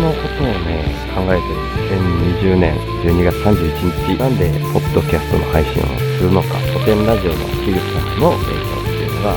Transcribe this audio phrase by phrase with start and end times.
[0.00, 1.70] のことをね、考えてる。
[2.40, 5.86] 2020年12月31日、なんで、ポッドキャストの配信を
[6.16, 9.34] するのか、古典ラジオの樋口さんの影響っていうのが、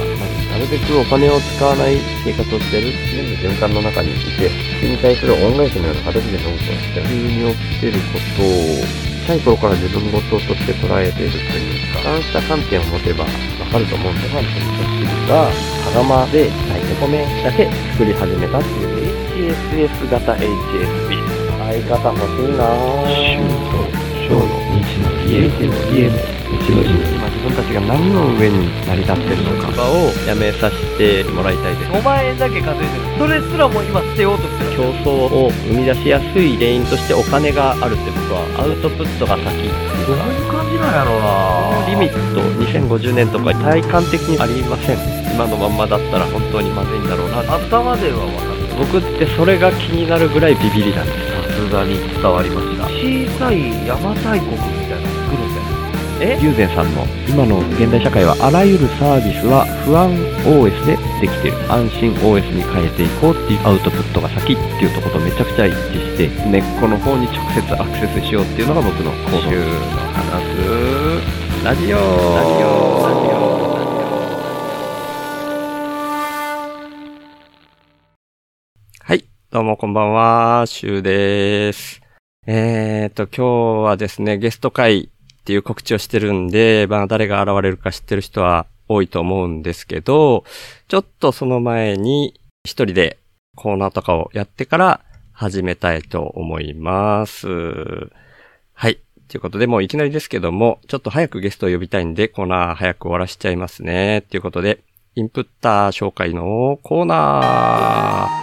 [0.54, 4.49] なるべくお金を使わない生活をしてる全部循環の中にいて、
[4.79, 13.29] それに対する恩返しのような形でノートをして、急に起きてることを、小さい頃から自分事として捉えているというか、そうした観点を持てばわ
[13.72, 15.51] かると思うんですが、味噌汁が、
[15.83, 19.02] 羽釜で炊いて米だけ作り始めたっていう
[19.34, 21.18] HSS 型 HSB。
[21.58, 22.70] 相方欲しいな。
[22.70, 23.10] ぁ。
[23.10, 23.82] 週と
[24.30, 24.46] 小の
[24.86, 25.58] 日の家の
[25.91, 26.14] 家の
[26.62, 26.94] 日の家。
[27.16, 29.74] 今自分たちが何の上に成り立ってるのか。
[29.90, 31.91] をやめさせてもらいたいです。
[31.91, 33.18] 5万円だけ稼いでる。
[33.18, 34.72] それすらも今捨てようとしてる。
[34.77, 39.44] 競争を生み出しやすい原因としてお金があるって僕はアウトプットが先。
[40.05, 41.90] どういう感じなんやろうな。
[41.90, 44.98] リミット2050年とか体感的にありません。
[45.34, 47.40] 今のまんまだったら本当にまずいんだろうな。
[47.41, 48.52] 頭では分かる
[48.92, 51.20] 僕ってそれが気になるぐらいビビりなんです。
[51.34, 52.91] さすがに伝わりました小
[53.40, 55.63] さい邪馬台国みたいなの作るんだよ
[56.21, 56.40] え？
[56.41, 60.12] ユーゼンさんの今の現代社会はあらゆるサービスは不安
[60.46, 61.57] OS でできている。
[61.72, 69.66] 安心 OS に変えていこうっていうアウトプットが先っていうところとめちゃくちゃ一致して根っこの方に直接アクセスしようっていうのが僕の行動週の
[70.11, 73.52] 話すラジオラジオラジオ
[79.53, 80.63] どうもこんばんは。
[80.65, 82.01] シュウです。
[82.47, 90.43] えーと、今日はですね、ゲスト会っていう告知をしてるんで、まあ誰が現れるか知ってる人は多いと思うんですけど、
[90.87, 92.33] ちょっとその前に
[92.65, 93.19] 一人で
[93.55, 95.01] コーナーとかをやってから
[95.31, 97.47] 始めたいと思います。
[98.73, 98.97] はい。
[99.27, 104.23] ということで、もういきなりですけども、ちょっと早くゲストを呼びたいんで、コーナー早く終わらしちゃいますね。
[104.31, 104.79] ということで、
[105.13, 108.42] インプッター紹介のコーナー。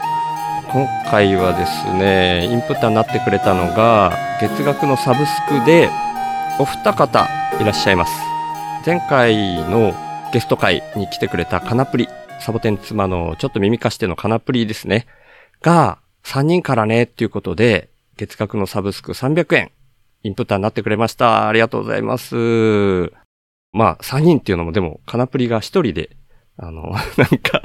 [0.73, 5.91] 今回はですね、インプッターになってくれたのが、月額のサブスクで、
[6.61, 7.27] お二方
[7.61, 8.13] いらっしゃいます。
[8.87, 9.93] 前回の
[10.33, 15.09] ゲスト会に来てくれたカナプリ、サボテン妻のちょっと耳貸してのカナプリですね。
[15.61, 19.73] が、3人からねっていうことで、月額のサブスク300円、
[20.23, 21.49] インプッターになってくれました。
[21.49, 23.13] ありがとうございます。
[23.73, 26.11] まあ、3人っていうのもでも、カナプリが1人で、
[26.63, 27.63] あの、 なんか、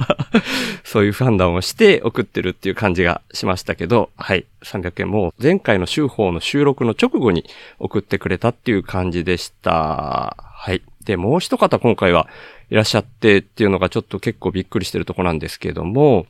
[0.84, 7.44] そういう判断をして送ってるっていう感じがしましたけど、はい、300円も前回の週報の収録の直後に
[7.78, 10.36] 送ってくれたっていう感じでした。
[10.38, 10.82] はい。
[11.04, 12.28] で、もう一方今回は
[12.70, 16.26] いらっしゃってっていうのがちょっと結構びっくりしてるとこなんですけども、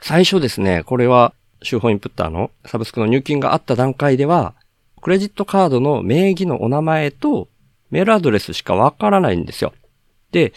[0.00, 4.54] 最初ですね、これは週報インプッターのサブスクの入金があった段階では、
[5.02, 7.48] クレジットカードの名義のお名前と
[7.90, 9.72] メールアドレスしかわからないんですよ。
[10.32, 10.52] で、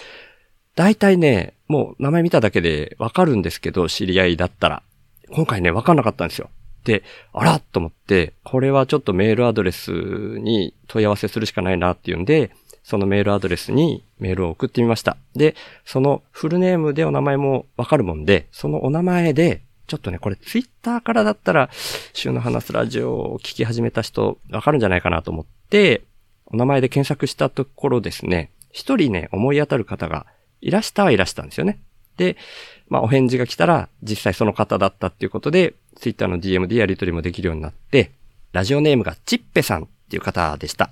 [0.80, 4.82] 大体ね、もう名前見ただけでわかるんですけど、知り合いだったら。
[5.30, 6.50] 今回ね、わかんなかったんですよ。
[6.86, 7.04] で、
[7.34, 12.52] あらと思って、これはちょっとメールアドレスに問い合わせするしかないなっていうんで、
[12.82, 15.18] そのメールアドレスにメールを送ってみました。
[15.36, 15.54] で、
[15.84, 21.70] そのフルネームでお名前もわかるもんで、そのお名前で、ちょっとね、これツイッターからだったら、
[22.14, 26.04] 週の話すラジオを聞き始めた人、わかるんじゃないかなと思って、
[26.46, 30.26] お名前で検索したところですね、一人ね、思い当たる方が
[30.62, 31.80] いらしたはいらしたんですよね。
[32.18, 32.38] で、
[32.90, 38.12] まあ、お返事が来たら、実際その方だったっていうことで、ツイッターの DM でやり取りもできるようになって、
[38.52, 40.90] ラジオネームがチッペさんっていう方でした。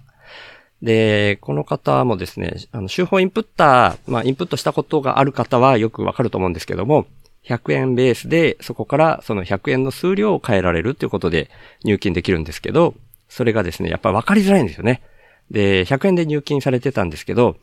[0.82, 7.08] で、この方もですね、あの、週報インプッター、まあ、インプットしたことがある方はよくわかると思うんですけども、
[7.46, 11.50] 100円ベースで、そこからその100円の数量を変えられるっていうことで
[11.84, 12.94] 入金できるんですけど、
[13.30, 15.02] それがですね、やっぱ分かりづらいんですよね。
[15.50, 17.56] で、100円で入金されてたんですけど、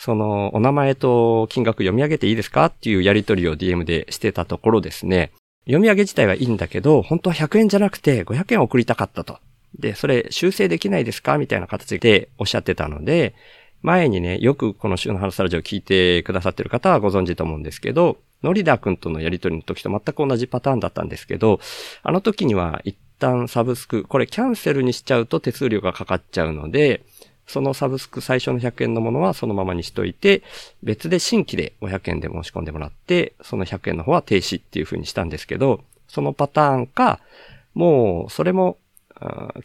[0.00, 5.30] その、お名前と金額読み上げていいですかっていうやり取りを DM でしてたところですね、
[5.66, 9.38] 読み上げ自体はいいんだけど、本当は100円じゃなくて500円送りたかったと。
[9.78, 13.34] で、それ修正できないですかみたいな形でおっしゃってたので、
[13.82, 21.60] 前にね、よくこの週の話ラジオを聞いてくださってる方はご存知と思うんですけど、ノリダー君とのやり取りの時と全く同じパターンだったんですけど、
[22.02, 27.02] あの時には一旦サブスク、これキャンセルにしちゃうと手数料がかかっちゃうので、
[27.50, 30.42] そのサブスク最初の100円のものはそのままにしといて、
[30.84, 37.18] 別で新規で500円で申し込んでもらって、その100円の方は停止っていう風にしたんですけど、そのパターンか、
[37.74, 38.78] もうそれも、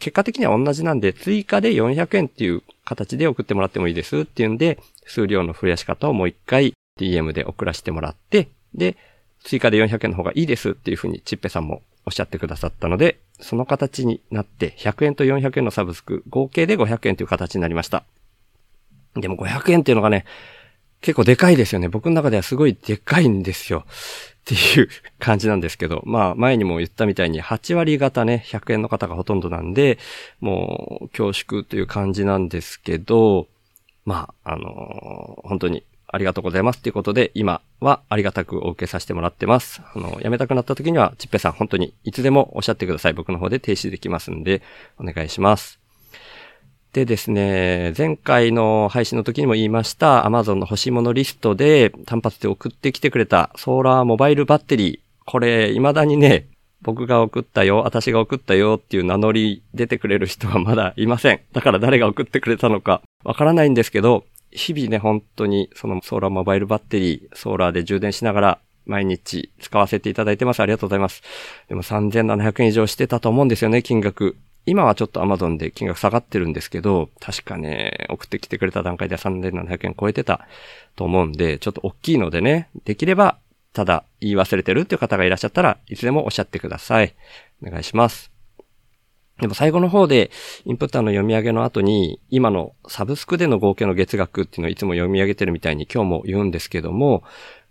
[0.00, 8.96] 結果的には同じなんで、追加で400円っていう形で送ってもらってもいいですっていうんで、数量の増やし方をもう一回 DM で送らせてもらって、で、
[9.44, 18.04] 追加で400円の方がいいですっていう風にチッペさんもおっしゃってくださったので、その形になって、100円と400円のサブスク、合計で500円という形になりました。
[19.14, 20.24] でも500円っていうのがね、
[21.00, 21.88] 結構でかいですよね。
[21.88, 23.84] 僕の中ではすごいでかいんですよ。
[23.86, 23.92] っ
[24.44, 24.88] ていう
[25.18, 29.98] 感じなんですけど、まあ前にも言ったみたいに8割方ね、100円の方がほとんどなんで、
[30.40, 33.48] もう恐縮という感じなんですけど、
[34.04, 35.84] まあ、あのー本当に
[36.16, 39.82] ありがとうございますっていうことで、今はありがたくお受けさせてもらってます。
[39.94, 43.12] あの、辞めたくなった時には、ちっぺさん本当にいつでもおっしゃってください。
[43.12, 44.62] 僕の方で停止できますんで、
[44.98, 45.78] お願いします。
[46.94, 54.98] でですね、前回の配信の時にも言いました Amazon の欲しいものリストで単発で送ってきてくれたソーラーモバイルバッテリー。
[55.26, 56.46] これ、未だにね、
[56.80, 61.40] 僕が送ったよ、私が送ったよっていう名乗り出てくれる人はまだいません。
[61.52, 64.24] だから誰が送ってくれたのかわからないんですけど、
[64.56, 70.60] 日々ね、本当にそのソーラーモバイルバッテリー、ソーラーで充電しながら毎日使わせていただいてます。
[70.60, 71.22] ありがとうございます。
[71.68, 74.36] でも3700円以上してたと思うんですよね、金額。
[74.64, 80.46] 今はちょっと Amazon で金額下がってるんですけど、確かね、送ってきてくれた段階で3700円超えてた
[80.96, 83.38] と思うんで、ちょっと大きいのでね、できれば、
[83.72, 87.14] ただ言い忘れてるっていう方がいらっしゃったらいつでもおっしゃってください。
[87.62, 88.35] お願いします。
[89.40, 90.30] でも最後の方で、
[90.64, 97.22] インプッターの読み上げの後に、今のサブスクでの合計の月額っていうのをいつも読み上げてるみたいに今日も言うんですけども、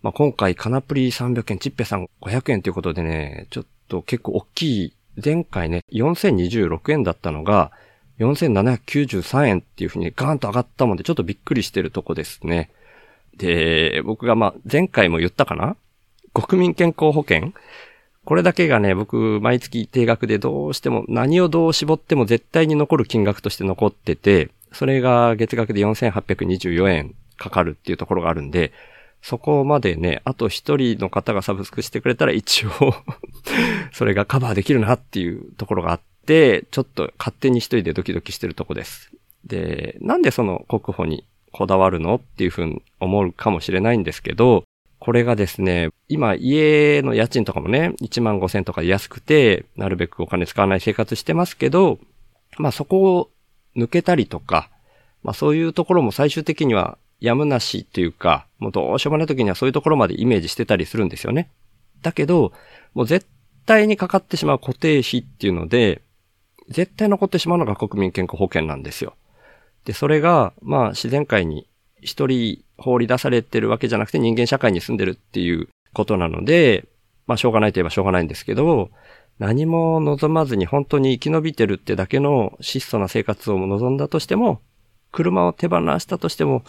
[0.03, 7.71] まあ、今回カナプリ300円、チッペさん500円ということでね、ちょっと結構大きい、前回ね、4026円だったのが、
[8.19, 12.69] 4793円っていうふうにガーンと上がったもんで、ちょっとびっくりしてるとこですね。
[13.37, 15.75] で、僕がま、前回も言ったかな？
[16.33, 17.53] 国民健康保険
[18.25, 28.73] これだけがね、僕、毎月定額でどうしても、何をどう絞っても絶対に残る金額として残ってて、それが月額で4824円かかるっていうところがあるんで、
[29.21, 32.69] そこまでね、あと一人の方がサブスクしてくれたら一応
[33.93, 39.11] それがカバーできるなっていうところがあって、ちょっと勝手に一人でドキドキしてるとこです。
[39.45, 44.63] で、なんでその国保にこだわるのっていうふうに思うかもしれないんですけど、
[45.05, 51.99] これがですね、今家の家賃とかもね、1万5千とか安くて、なるべくお金使わない生活してますけど、
[52.57, 53.29] まあそこを
[53.77, 54.71] 抜けたりとか、
[55.21, 61.51] まあそういうところも最終的にはやむなしっていうか、もうどうしようもない時にはそういうところまでイメージしてたりするんですよね。
[62.01, 62.51] だけど、
[62.95, 63.27] もう絶
[63.67, 66.01] 対にかかってしまう固定費っていうので、
[66.69, 69.13] 絶対残ってしまうのが国民健康保険なんですよ。
[69.85, 71.67] で、それが、まあ自然界に
[72.05, 76.85] 一人放り出されてるわけじゃなくて人間社会に住んでるっていうことなので、
[77.27, 78.89] まあしょうがないといえばしょうがないんですけど、
[79.39, 84.61] 何も望まずに本当に生き延びてるってだけの質素な生活を望んだとしても、
[85.11, 86.63] 車を手放したとしても、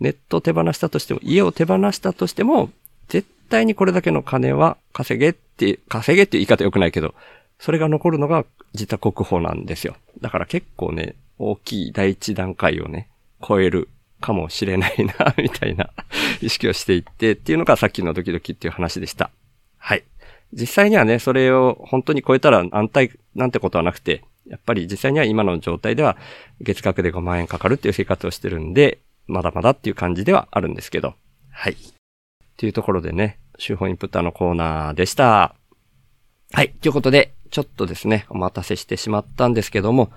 [0.00, 2.70] ネットを手放したとしても、家を手放したとしても、
[3.08, 7.14] 絶対にこれだけの金は稼げって、稼げって言い方良くないけど、
[7.58, 8.44] それが残るのが
[8.74, 9.94] 実は国保なんですよ。
[10.20, 13.08] だから結構ね、大きい第一段階をね、
[13.46, 13.88] 超える
[14.20, 15.90] かもしれないな、みたいな
[16.40, 19.30] 意識をしていってっていうのがさっきのドキドキっていう話でした。
[19.78, 20.04] はい。
[20.52, 26.16] 実際にはね、それを本当に超えたら安泰なんてことはなくて、やっぱり実際には今の状態では
[26.60, 31.14] 月額で5万円かかるっていう生活をしてるんで、まだまだっていう感じではあるんですけど。
[31.50, 31.72] はい。
[31.72, 31.76] っ
[32.56, 35.54] ていうところでね、手法インプッターのコーナーでした。
[36.52, 36.70] はい。
[36.80, 40.10] ということで、ちょっとですね、お待たせしてしまったんですけども、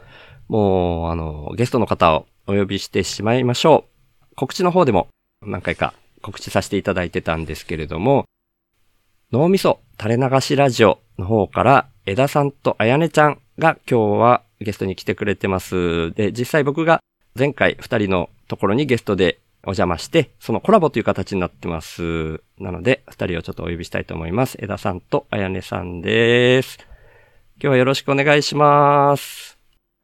[0.48, 3.93] もう、あの、ゲストの方をお呼びしてしまいましょう。
[4.36, 5.08] 告知の方でも
[5.42, 8.26] 何回か告知させていただいてたんですけれども、
[9.32, 16.12] 脳みそ垂れ流しラジオの方から、枝さんとあやねちゃんが今日はゲストに来てくれてます。
[16.14, 17.02] で、実際僕が
[17.38, 22.42] 前回二人のところにゲストでお邪魔して、そのコラボという形になってます。
[22.60, 24.58] なので、二人をちょっとお呼びしたいと思います。
[24.62, 26.78] 枝さんとあやねさんです。
[27.62, 29.53] 今日はよろしくお願いします。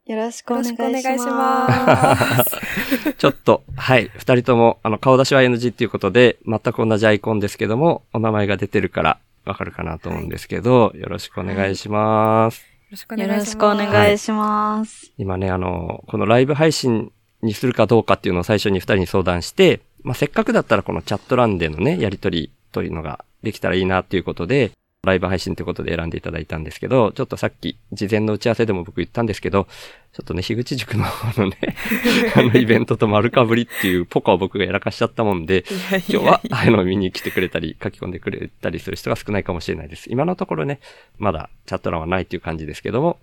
[0.10, 3.14] よろしくお願いします。
[3.14, 12.62] ちょっと、はい、二人とも、あの、顔出しは NG っていうことで、全く同じアイコンですけども、お名前が出てるから、わかるかなと思うんですけど、よろしくお願いします。
[12.62, 13.76] よろしくおよ願いします。
[13.76, 15.12] ろしくお願いします。
[15.20, 17.12] 今ね、あの、このライブ配信
[17.44, 24.72] にするかどうかっていうのを最初に二人に相談して、まあ、せっかくだったらこのチャット欄でのね、やりとりというのができたらいいなっていうことで、
[25.10, 29.68] ライブ配信ということで選んでいただいたんですけど、ちょっとさっき、事前の打ち合わせでも僕言ったんですけど、
[30.14, 31.58] ちょっとね、樋口塾の方のね、
[32.36, 40.10] あのイベントと丸かぶりっていうポカを僕がやらかしちゃったもんで、今日は、あの、見に来てくれたり、書き込んでくれたりする人が少ないかもしれないです。
[40.10, 40.80] 今のところね、
[41.18, 43.20] まだチャット欄はないっていう感じですけども、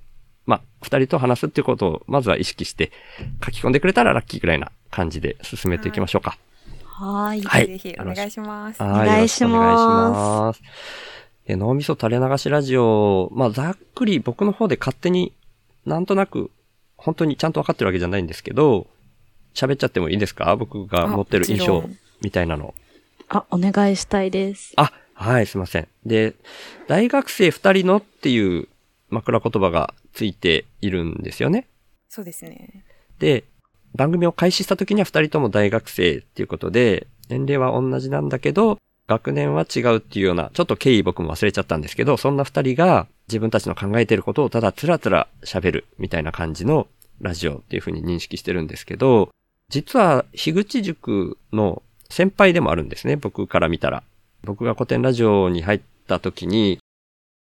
[0.47, 2.93] まあ、二人と話すっていうことを、まずは意識して、
[3.45, 6.39] 書き込んでくれたらラッキーぐらいな感じで進めていきましょうか。
[6.85, 7.43] はーい。
[7.43, 8.83] はいぜひお願いします。
[8.83, 10.63] はお願いします
[11.47, 15.33] え脳みそ垂れ流しラジオ、まあ、ざっくり僕の方で勝手に
[15.85, 16.51] なんとなく、
[16.97, 18.89] 本当にちゃんとわかってるわけじゃないんですけど、
[19.55, 20.57] 喋っちゃってもいいですか？
[20.57, 21.85] 僕が持ってる印象。
[22.21, 22.75] みたいなの。
[23.29, 24.73] あ、お願いしたいです。
[24.77, 25.89] あ、はい、すいません。
[26.05, 26.35] で、
[26.89, 28.69] 大学生二人のっていう
[29.11, 31.69] 枕言葉がついているんですよね。
[32.09, 32.85] そうですね。
[33.19, 33.45] で、
[33.95, 46.89] 番組を開始した時には二人とも大学生っていうことで、年齢は同じなんだけど、学年は違うっていうような、ちょっと経緯僕も忘れちゃったんですけど、そんな二人が自分たちの考えてることをただつらつら喋るみたいな感じの
[47.21, 49.31] ラジオっていうふうに認識してるんですけど、
[49.69, 54.03] 実は樋口塾の先輩でもあるんですね、僕から見たら。
[54.45, 56.79] 僕が古典ラジオに入った時に、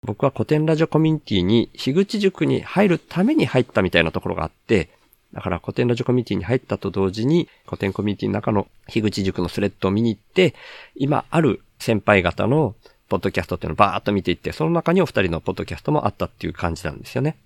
[0.07, 4.89] 僕は古典ラジオコミュニティに樋口塾に入るために入ったみたいなところがあって、
[5.33, 10.55] だから古典ラジオコミュニティに入ったと同時に、古典コミュニティの中の樋口塾のスレッドを見に行って、
[10.97, 12.75] 今ある先輩方の
[13.09, 17.37] ポッドキャストっていうのをバーっと見ていって、その中にお二人のポッドキャストもあったっていう感じなんですよね。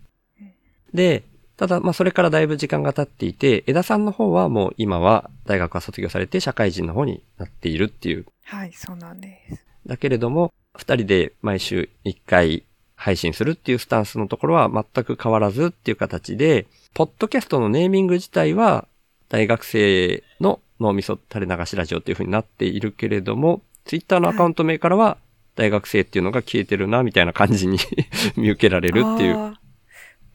[0.93, 1.25] で、
[1.57, 8.27] ただ、まあ、それからだいぶ時間が経っていて、枝さんの方はもう今は大学は卒業されて社会人の方になっているっていう。
[8.45, 9.65] はい、そうなんです。
[9.87, 12.65] だけれども、二人で毎週一回
[12.97, 18.87] 配信するっていうスタンスのところは全く変わらずっていう形で、ポッドキャストのネーミング自体は
[19.29, 25.19] 大学生の脳みそ垂れ流しラジオっていう風になっているけれども、ツイッターのアカウント名からは
[25.57, 27.79] 大学生っていうのが消えてるな、みたいな感じに
[28.37, 29.57] 見受けられるっていう。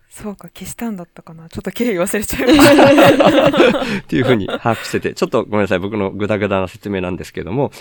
[0.09, 1.47] そうか、消したんだったかな。
[1.49, 3.79] ちょっと経緯忘れちゃいました。
[3.99, 7.71] っていうふうに把握してて、ちょっとごめんなさい、僕のグダグダな説明なんですけども、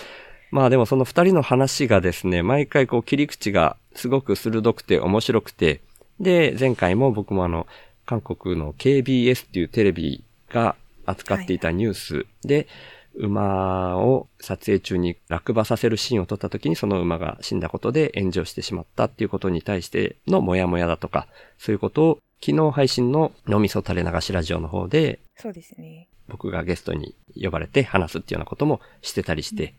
[0.51, 5.81] まあでもその二人の話がですね、毎回こう切り口がすごく鋭くて面白くて、
[6.19, 7.67] で、前回も僕もあの、
[8.05, 10.75] 韓国の KBS っていうテレビが
[11.05, 12.67] 扱っていたニュースで、
[13.15, 21.27] 馬を撮影中に落馬させるシーンを撮った時にその馬が死んだことで炎上してしまったっていうことに対してのモヤモヤだとか、
[21.57, 26.07] そういうことを昨日配信の脳みそ垂れ流しラジオの方でそうですね。
[26.29, 29.73] 僕がゲストに呼ばれて話すっていうようなこともしてたりして、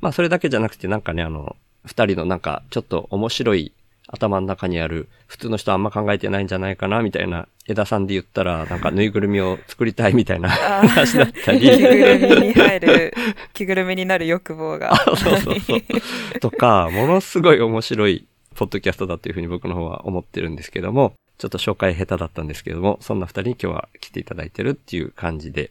[0.00, 3.72] まあそれだけじゃなくてなんかね、あの、二人のなんかちょっと面白い
[4.12, 11.60] 頭の中にある普通の人はあんま考えてないんじゃないかなみたいな枝さんで言ったらなんかぬいぐるみを作りたいみたいな話だったり。
[11.60, 13.14] 着ぐるみに入る、
[13.54, 14.96] 着ぐるみになる欲望が。
[14.96, 15.80] そうそうそう。
[16.40, 25.70] とか、ものすごい面白いポッドキャストだっていうふうに僕の方は思ってるんですけども、ちょっと紹介下手だったんですけども、そんな二人に今日は来ていただいてるっていう感じで。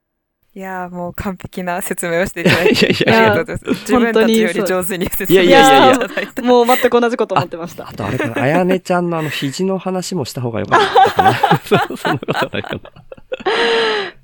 [0.59, 2.87] いやーもう完璧な説明をしていただいて。
[2.87, 3.79] いやいやありがとうございます。
[3.79, 6.41] 自分たちより上手に説明いやいやいやいやしていただいた。
[6.41, 7.93] もう全く同じこと思ってましたあ。
[7.93, 11.33] とあれかな、あやねちゃんのあの肘の話もした方がよかったかな。
[11.63, 12.81] そそんなことないかな。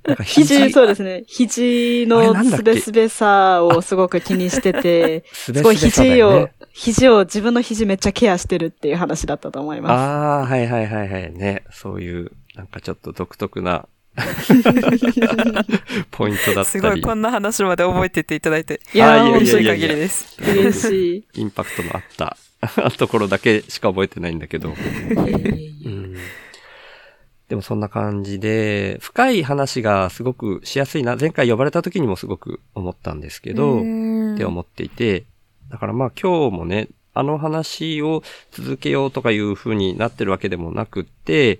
[0.07, 1.23] なんか肘、そうですね。
[1.25, 11.31] 肘のすべすべさをすごく気にしてて、すごい肘を肘を、自分の肘めっちゃケアしてるっていう話だったと思いまああ、はいはいはいはい。
[11.31, 11.63] ね。
[11.71, 13.87] そういう、なんかちょっと独特な
[16.11, 16.65] ポイントだったり。
[16.65, 18.79] すごい、こんな話まで覚えてていただいて。
[18.83, 18.97] す。
[18.97, 20.37] いやー、あいや嬉しい限りです。
[20.41, 21.41] 嬉しい。
[21.41, 22.37] インパクトのあった
[22.97, 24.69] ところだけしか覚えてないんだけど。
[24.69, 26.15] うん
[27.47, 31.15] でもそんな感じで、深い話がすごくしやすいな。
[31.15, 33.81] 前回呼ばれた時にもすごく思ったんですけど、っ
[34.35, 35.25] て思っていて、
[35.69, 41.59] だからまあ今日もね、あの話を続けようとかいう風になってるわけでもなくって、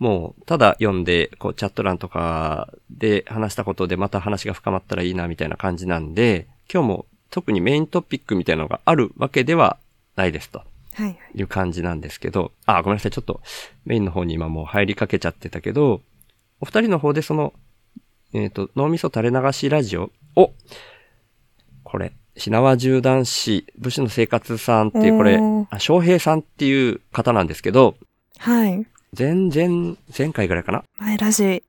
[0.00, 9.78] もうただ読んで、こうチャット欄とかで話したことでまた話が深まったらいいなみたいな感じなんで、今日も特にメイントピックみたいなのがあるわけでは
[10.16, 10.62] ないですと。
[10.94, 11.18] はい。
[11.34, 13.40] いう感じなんですけど、あ、ごめんなさい、ちょっと
[13.84, 16.00] メインの方に今もう入りかけちゃってたけど、
[16.60, 17.52] お二人の方でその、
[18.32, 20.52] えっ、と、脳みそ垂れ流しラジオを、
[21.84, 27.96] これ、品川縦断士、武士の生活さんっていう、これおー、あ翔平さんっていう方なんですけど、
[28.38, 28.86] はい。
[29.18, 30.84] 前々、前回ぐらいかな？
[30.98, 31.64] 前ラジ。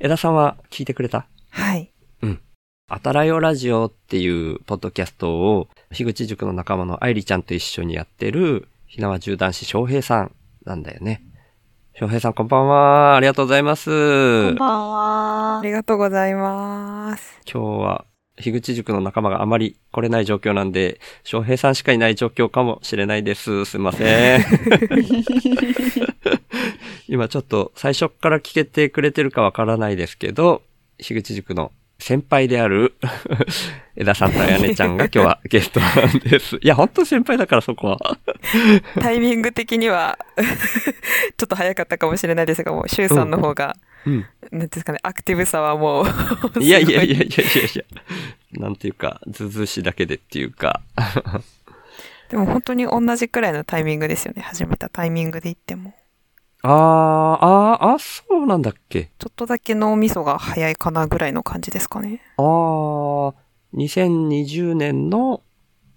[0.00, 1.26] 枝さんは聞いてくれた？
[1.50, 1.92] はい。
[2.88, 10.30] あたらよラジオっていうポッドキャストを、樋口塾の仲間の愛理ちゃんと一緒にやってる、ひなわ縦断士翔平さん
[10.64, 11.22] なんだよね。
[11.94, 13.16] 翔平さんこんばんは。
[13.16, 13.90] ありがとうございます。
[13.90, 15.58] こんばんは。
[15.58, 17.40] ありがとうございます。
[17.52, 18.04] 今日は、
[18.36, 23.64] 樋口塾の仲間があまり来れない状況なんで、翔平さんしかいない状況かもしれないです。
[23.64, 24.44] すいません。
[27.08, 30.62] 今ちょっと最初から聞けてくれてるかわからないですけど、
[30.98, 32.94] 樋口塾の先輩である
[33.96, 36.56] 枝さんとあやねちゃんが今日はゲストなんです。
[36.56, 38.18] いや、本当に先輩だからそこは。
[39.00, 40.18] タイミング的には、
[41.38, 44.14] ちょっと早かったかもしれないですが、もう、シュウさんの方が、うん。
[44.20, 46.06] なんていうんですかね、アクティブさはもう、
[46.62, 47.18] いやいやいやいや。
[47.18, 47.84] やいやいや。
[48.60, 50.80] なんていうか、ずうずうしいだけでっていうか。
[52.30, 54.42] でも本当に同じくらいのタイミングですよね。
[54.42, 55.94] 始めたタイミングで言っても。
[56.62, 59.10] あー、あー、あ、そうなんだっけ？
[59.18, 62.20] ちょっとだけ脳みそが早いかなぐらいの感じですかね。
[62.36, 63.34] あー、
[63.74, 65.42] 2020年の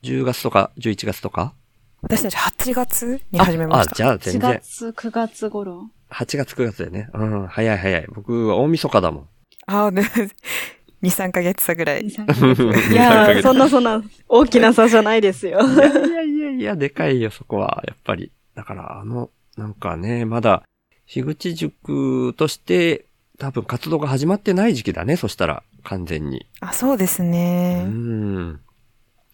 [0.04, 1.54] 10月とか11月とか？
[2.02, 3.96] 私たち8月に始めましあ、た。
[3.96, 4.60] じゃあ4全然。
[4.62, 5.90] 月、9月頃？
[6.12, 7.10] 8月9月でね。
[7.14, 8.06] うん、早い早い。
[8.14, 9.30] 僕は大晦日だもん。
[9.68, 10.02] ああ、ね、
[11.04, 12.02] 2、3ヶ月差ぐらい。
[12.08, 15.60] いやー、そんなそんな大きな差じゃないですよ。
[15.62, 17.84] いやいやいやいや、でかいよ、そこは。
[17.88, 18.32] やっぱり。
[18.56, 20.64] だから、あの、なんかね、まだ、
[21.06, 23.06] 樋口塾として、
[23.38, 26.48] 多分活動が始まってない時期だね、そしたら、完全に。
[26.60, 27.84] あ、そうですうね。
[27.84, 28.60] ん。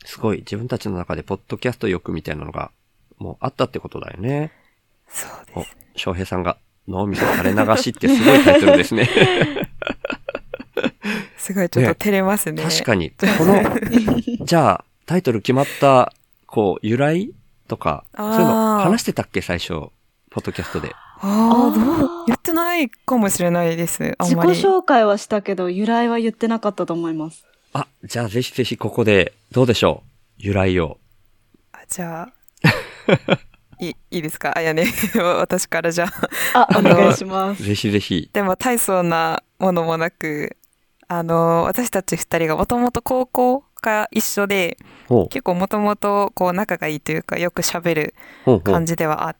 [0.03, 2.71] すごい、自分たちの中で、ポッドキャスト欲みたいなのが、
[3.17, 4.51] もうあったってことだよね。
[5.07, 9.09] そうおです。、翔平さんが、脳みそ垂れ流しってすごいタイトルですね。
[11.37, 12.63] すごいちょっと照れますね。
[12.63, 13.11] 確かに。
[13.11, 13.61] この、
[14.45, 16.13] じゃあ、タイトル決まった、
[16.47, 17.31] こう、由来
[17.67, 19.73] とか、そういうの話してたっけ、最初。
[20.31, 20.91] ポッドキャストで。
[20.93, 24.15] ああ、どう言ってないかもしれないです。
[24.17, 24.51] あん自己まり。
[24.51, 27.45] 紹介はしたけど、由来は言ってなかったと思います。
[27.73, 30.97] あ、じゃあぜひぜひここで、どうでしょう由来を。
[31.71, 32.33] あじゃあ、
[33.79, 34.53] いいいいですか？
[34.57, 34.85] あやね。
[35.37, 36.05] 私からじゃ
[36.53, 36.67] あ。
[36.71, 37.63] あ、お願いします。
[37.63, 38.29] ぜひぜひ。
[38.33, 40.55] でも大層なものもなく、
[41.07, 44.77] あの、私たち二人がもともと高校が一緒で。
[45.29, 48.85] 結構もともとこう仲がいいというか、よく喋るほうほう感。
[48.85, 49.35] じではあっ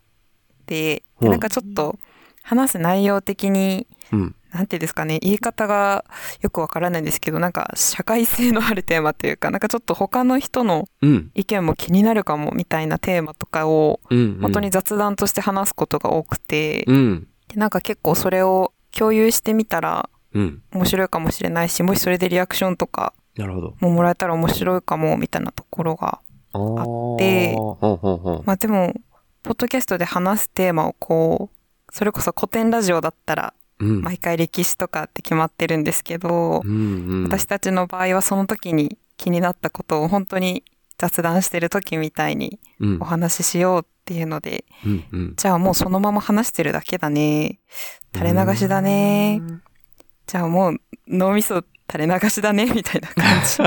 [0.65, 1.95] て、うんでなんかちょっと
[2.43, 4.35] 話す内容的に、うん。
[4.55, 6.05] なんていうんですかね、言い方が
[6.41, 11.31] よくわからないんですけど、なんか社会性のあるテーマというか、なんかちょっと他の人のうん。
[11.35, 13.99] 意見も気になるかもみたいなテーマとかを。
[14.09, 17.27] 本当に雑談として話すことが多くて、うん。
[17.49, 20.61] でなんか結構それを共有してみたらうん。
[20.71, 23.13] 面白いかもしれないし、もしそれでリアクションとか。
[23.81, 26.21] ももらえたら面白いかもみたいなところが。
[26.53, 27.57] あって。
[28.45, 28.93] まあでも、
[29.43, 31.55] ポッドキャストで話すテーマをこう、
[31.91, 34.01] それこそ古典ラジオだったらうん。
[34.01, 37.23] 毎回歴史とかって決まってるんですけど、うんうん。
[37.25, 40.63] 私たちの場合はその時に気になったことを本当に
[40.97, 45.33] 雑談してる時みたいにうんお話ししようっていうので、うんうん。
[45.35, 47.59] じゃあもうそのまま話してるだけだね。
[48.13, 49.41] 垂れ流しだね。
[50.27, 53.59] じゃあもう脳みそ垂れ流しだね、みたいな感じ。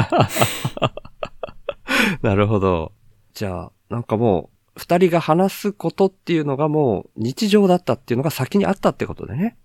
[2.23, 2.93] なるほど。
[3.33, 9.57] じゃあ、なんかもう、二人が話すことっていうのがもう日常だったっていうのが先にあったってことでね。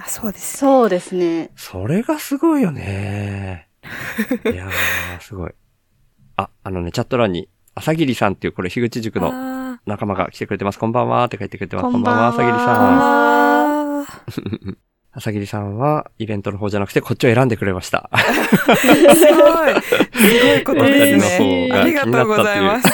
[0.00, 0.56] あ、そうです。
[0.58, 1.50] そうですね。
[1.56, 3.68] それがすごいよね。
[4.50, 5.52] いやー、すごい。
[6.36, 10.78] あ、あのね、チャット欄に、朝霧さんっていうこれ、樋口塾のあ仲間が来てくれてます。
[10.78, 11.92] こんばんはって書いてくれてます。
[11.92, 14.00] こんばんは朝霧ーさん。
[14.00, 14.76] あー
[15.12, 18.08] 朝霧さんは、イベントの方じゃなくて、こっちを選んでくれました。
[18.14, 19.82] すごい。
[19.82, 21.68] すごいことですね。
[21.72, 22.88] ありがとうございます。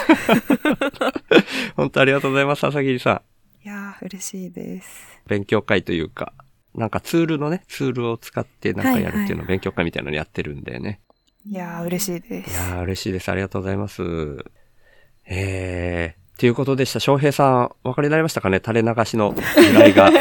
[1.77, 3.23] 本当ありがとうございます、朝霧さ
[3.64, 3.66] ん。
[3.66, 5.21] いやー、嬉しいです。
[5.27, 6.33] 勉強会というか、
[6.76, 11.00] なんかツールのね、ツールを使ってなんかやるっていうのを勉強会みたいなのやってるんでね。
[11.48, 12.50] いやー、嬉しいです。
[12.50, 13.30] いやー、嬉しいです。
[13.30, 14.02] ありがとうございます。
[15.26, 17.00] えー、ということでした。
[17.00, 18.60] 翔平さん、お分かりになりましたかね？
[18.64, 20.10] 垂れ流しの由来が。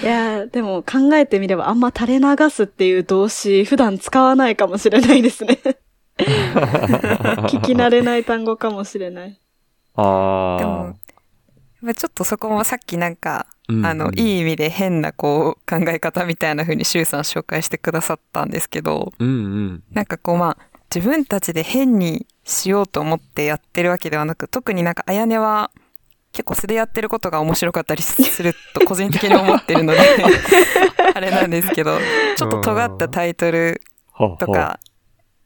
[0.00, 5.58] いやーでも考えてみればあんま垂れ流すっていう動詞普段使わないかもしれないですね。
[6.18, 9.40] 聞き慣れない単語かもしれない。
[9.94, 10.58] あー。
[10.58, 10.96] でも、
[11.80, 19.82] まあちょっとそこもさっきなんか、うんあの、いい意味で変なこう考え方みたいな風にシュウさん紹介してくださったんですけど、うんうん。
[19.92, 25.70] なんかこうまあ、自分たちで変にしようと思ってやってるわけではなく、特になんかあやねは
[26.32, 30.00] 結構素でやってることが面白かったりすると個人的に思ってるので、
[31.14, 31.98] あれなんですけど、
[32.36, 33.82] ちょっと尖ったタイトル
[34.38, 34.80] とか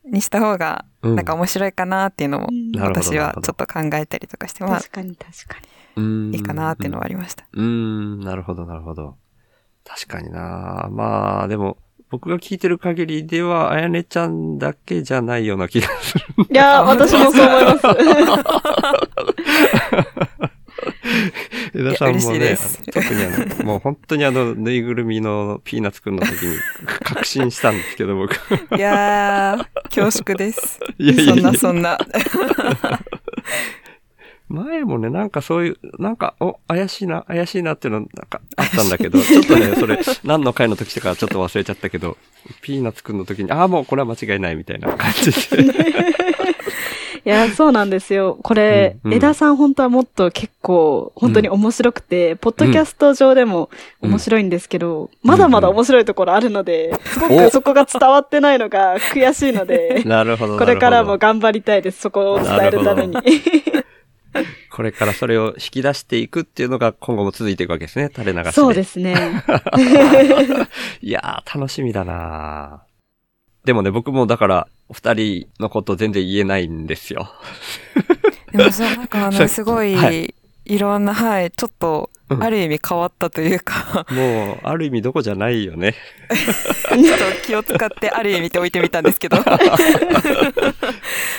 [0.04, 1.16] にした方がうん。
[1.16, 5.71] なんか面白いかなっていうのも私はちょっと考えたりとかして、まあ確かに確かに。
[5.96, 7.44] うんいいかなっていうのはありました。
[7.52, 9.16] うーん、なるほど、なるほど。
[9.84, 11.76] 確かになまあ、でも、
[12.10, 16.24] 僕が聞いてる限りでは、あやねちゃんだけじゃないような気がする。
[16.50, 17.86] いやー私もそう思います。
[21.74, 22.56] 枝さんもね
[22.92, 26.56] 特にあの、もう本当にあの、ぬいぐるみのピーナッツくんの時に
[27.02, 28.34] 確信したんですけど、僕。
[28.76, 30.80] いやー、恐縮です。
[30.98, 31.98] いやいやいやそんなそんな。
[34.52, 42.18] 前もね、なんかそういう、なんか、お、怪しいな、怪しいなっていうのなんかあったんだけど、 ちょっとね、それ、何の回の時とかちょっと忘れちゃったけど、
[42.60, 45.64] ピーナッツくんの時に、ああ、もうこれは間違いないみたいな感じで。
[47.24, 48.36] いや、そうなんですよ。
[48.42, 53.68] これ、うんうん枝さん本当はもっと結構、本当に面白くて、ポッドキャスト上でも
[54.00, 60.58] 面白いんですけど、まだまだ面白いところあるので、すごくそこが伝わってないのが悔しいので、 なるほど。
[60.58, 62.00] これからも頑張りたいです。
[62.00, 63.14] そこを伝えるために。
[64.70, 68.10] これからそれを引き出していくっていうのが今後も続いていくわけですね。
[68.14, 68.52] 垂れ流しで。
[68.52, 69.14] そうですね。
[71.02, 77.32] いやー、楽しみだなーでもね、僕もだから、お二人のこと全然言えないんですよ。
[78.52, 85.94] でもそう、なんかあの、 すごい、はいい、ろんな、はい、ちょっと、うんある意味変わったというか、もう、ある意味どこじゃないよね。
[86.32, 89.42] ちょっと気を使ってある意味って置いてみたんですけど、で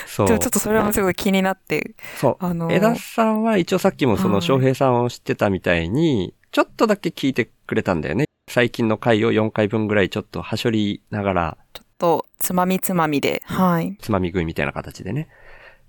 [0.08, 0.29] そう。
[0.29, 2.45] もちょっとそれもすごい気になって、そう。
[2.45, 8.25] あの枝さんは一応さっきもそのはい翔平さんを知ってたみたいに、ちょっとだけ聞いてくれたんだよね。
[8.49, 13.97] 最近の回を4回分ぐらいちょっとはしょりながら、ちょっとつまみつまみで、はい。
[14.01, 15.29] つまみ食いみたいな形でね。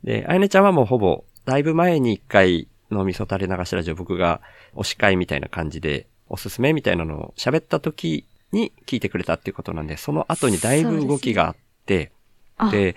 [0.04, 4.40] で、あやねちゃんはもうほぼ、だいぶ前に一回の味噌垂れ流しラジオ僕が
[4.74, 12.12] 推し会みたいな感じで、おすすめみたいなのを喋った時に聞いてくれたっていうことなんで、その後にだいぶ動きがあって、
[12.56, 12.96] あ、で、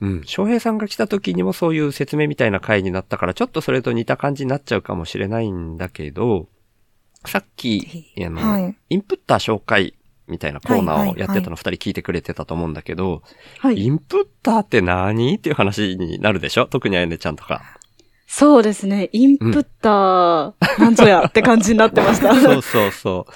[0.00, 6.48] うん、翔平さんが来た時にもそういう説明みたいな回になったから、ちょっとそれと似た感じになっちゃうかもしれないんだけど、
[7.24, 8.76] さっき、あの、はい。
[8.90, 9.94] インプッター紹介
[10.26, 13.22] みたいなコーナーをやってたの二人聞いてくれてたと思うんだけど、
[13.60, 13.78] はい。
[13.78, 15.36] インプッターって何？
[15.36, 16.66] っていう話になるでしょ？
[16.66, 17.78] 特にあやねちゃんとか。
[18.36, 19.10] そうですね。
[19.12, 22.34] インプッター、なんぞやって感じになってました。
[22.34, 23.26] そうそうそ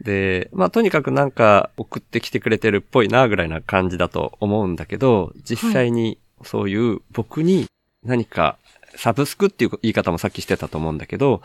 [0.00, 0.04] う。
[0.04, 7.64] で、まあとにかくなんか送ってきてくれてるっぽいなぐらいな感じだと思うんだけど、実際にそういう僕に
[8.04, 8.58] 何か
[8.94, 11.40] サブスクっていう言い方もさっきしてたと思うんだけど、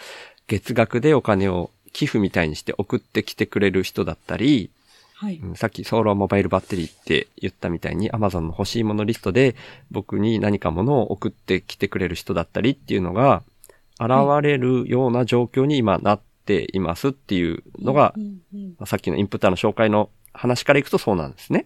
[0.48, 4.70] 月額でお金を寄付みたいにして送ってきてくれる人だったり、
[5.20, 5.38] はい。
[5.38, 9.56] うんさっきソーラーモバイルバッテリーって言ったみたいに Amazon の欲しいものリストで
[9.90, 13.42] 僕に何かものを送ってきてくれる人だったりっていうのが
[14.00, 14.12] 現
[14.44, 18.14] れるような状況に今なっていますっていうのが
[18.86, 21.66] さっきのインプッターの紹介の話からいくとそうなんですね。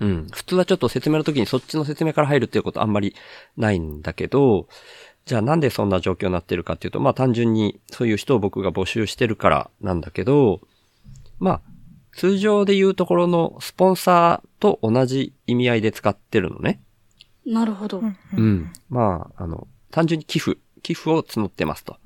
[0.00, 0.28] うん。
[0.32, 3.16] 普通はちょっと説明の時にそっちの説明から入るっていうことあんまり
[3.56, 4.68] ないんだけど、
[5.24, 10.60] じゃあなんでそんな状況になってるかっていうと、まあ単純にそういう人を僕が募集してるからなんだけど、
[11.40, 11.60] まあ
[12.16, 16.80] 通常で言うところのスポンサーと同じ意味合いで使ってるのね。
[17.44, 18.02] なるほど。
[18.36, 18.72] うん。
[18.88, 21.98] まあ、あの、単純に寄付、寄付を募ってますと。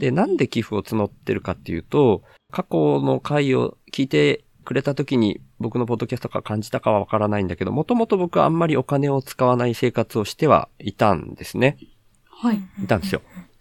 [0.00, 11.76] で、なんで寄付を募ってるかっていうと、過去の回を聞いてくれた時に僕のポッドキャストが感じたかはわからないんだけど、もともと僕はあんまりお金を使わない生活をしてはいたんですね。
[12.24, 12.60] はい。
[12.82, 13.20] いたんですよ。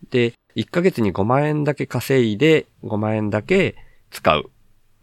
[0.09, 3.75] で、1ヶ月に5万円だけ稼いで、5万円だけ
[4.09, 4.49] 使う。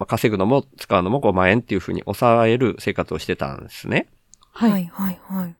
[0.03, 4.09] まあ、稼ぐのも使うのも5万円っていう風に抑える生活をしてたんですね。
[4.53, 4.71] はい。
[4.73, 5.55] はい、はい、はい。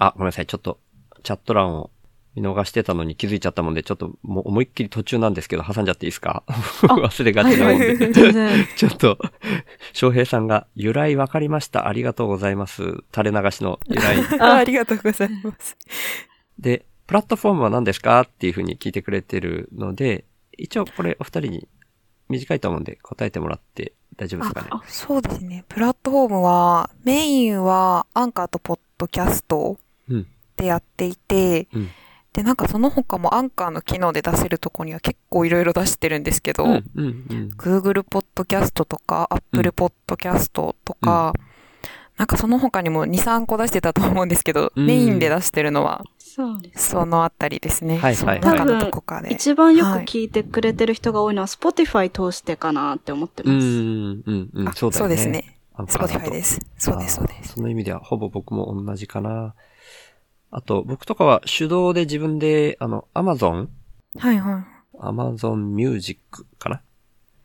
[0.00, 0.46] あ、ごめんなさい。
[0.46, 0.80] ちょっと、
[1.22, 1.90] チャット欄を
[2.34, 6.42] 見逃してたのに気づいちゃったもんで、ちょっともう思いっきり途中なんですけど、挟んじゃっていいですか？
[6.82, 8.66] 忘れがちなもんで。
[8.76, 9.18] ちょっと、
[9.92, 11.86] 翔平さんが、由来わかりました。
[11.86, 13.04] ありがとうございます。
[13.14, 14.18] 垂れ流しの由来。
[14.42, 15.76] あありがとうございます。
[16.58, 18.22] で、プラットフォームは何ですか？
[18.22, 20.24] っていうふうに聞いてくれてるので、
[20.58, 21.68] 一応これお二人に
[22.30, 24.68] 短いと思うんで答えてもらって大丈夫ですかね？
[24.70, 25.64] あそうですね。
[25.68, 30.26] プラットフォームは、メインはアンカーとポッドキャストうん。
[30.56, 31.88] でやっていて、うん。
[32.32, 36.84] で、なんかその他もアンカーの機能で出せるとこには結構いろいろ出してるんですけど、うん。
[36.94, 37.26] うん。
[37.30, 37.50] うん。
[37.56, 41.32] Google ポッドキャストとか、Apple ポッドキャストとか、
[42.18, 46.04] なんかその他にも2、3個出してたと思うんですけど、うんメインで出してるのは
[46.76, 47.98] そのあたりですね。
[47.98, 49.32] はいはいはいその中のどこかで。
[49.32, 53.66] 一番よく聞いてくれてる人が多いのは、Spotify 通してかなって思ってうます。
[53.66, 54.22] ん。
[54.26, 54.50] うん。
[54.52, 54.68] うん。
[54.68, 55.16] あそうだよね。
[55.16, 55.56] ですね。
[55.76, 56.60] Spotify です。
[56.78, 57.54] そうです、そうです。
[57.54, 59.54] その意味では、ほぼ僕も同じかな。
[60.50, 63.68] あと、僕とかは手動で自分で、あの、Amazon、
[64.18, 64.98] はいはい。
[64.98, 66.82] Amazon Music かな？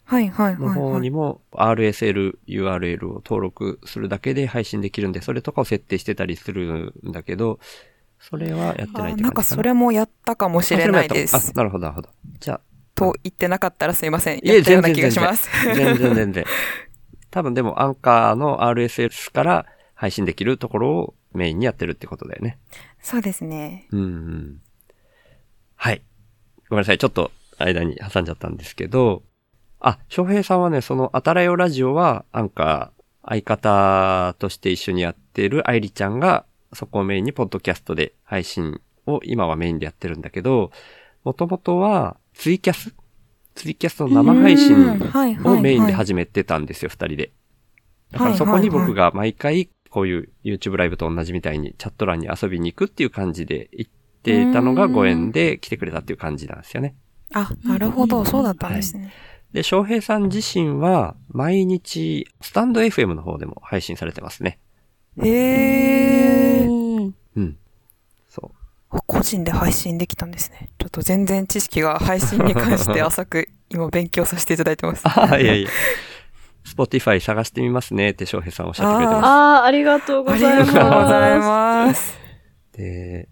[0.05, 0.91] はいはいのはい、はい。
[0.91, 7.60] 方にも RSL URL を登録するだけで配信できるんで、それとかを設定してたりするんだけど、
[8.29, 9.21] それはやってないってあ感じかな。
[9.23, 11.39] なんかそれもやったかもしれないですあ。
[11.53, 12.09] なるほど、なるほど。
[12.39, 12.61] じゃあ、
[12.95, 14.39] と言ってなかったらすいません。
[14.43, 15.49] やったような気がします。
[15.75, 16.45] 全然全然。
[17.29, 22.57] 多分でもアンカーの RSS から配信できるところをメインにやってるってことだよね。
[23.01, 23.88] そうですね。
[23.91, 24.61] うんうん。
[25.75, 26.01] はい。
[26.69, 26.97] ごめんなさい。
[26.97, 29.23] ちょっと間に挟んじゃったんですけど、
[29.79, 40.71] あ、翔平さんはね、その、あたらよラジオは、アンカー、相方として一緒にやってる愛理ちゃんが、そこをメインにポッドキャストで配信を今はメインでやってるんだけど、
[41.23, 42.93] もともとはツイキャス？
[43.56, 44.75] ツイキャスの生配信
[45.45, 47.32] をメインではい始めてたんですよ、二人で。
[48.12, 53.91] だからそこに僕が毎回、こういう YouTube ライブと同じみたいにチャット欄に遊びに行くっていう感じで行っ
[54.23, 56.95] ていたのがご縁で来てくれたっていう感じなんですよね。
[57.34, 58.25] あ、なるほど。
[58.25, 59.13] そうだったんですね。
[59.54, 64.60] で、翔平さん自身は毎日スタンド FM の方でも配信されてますね。
[65.21, 66.44] へー。
[67.35, 67.57] うんうん。
[68.29, 68.97] そう。
[68.97, 70.69] あ個人で配信できたんですね。
[70.79, 75.03] ちょっと全然知識が配信に関して 浅く今勉強させていただいてます。
[75.05, 75.69] あ、いやいや。
[76.65, 80.71] Spotify 探してみますねって翔平さんおっしゃってくれてまああ、ありがとうごあざいます。
[80.71, 82.01] りがとうございます。
[82.11, 82.17] す。
[82.77, 83.29] で、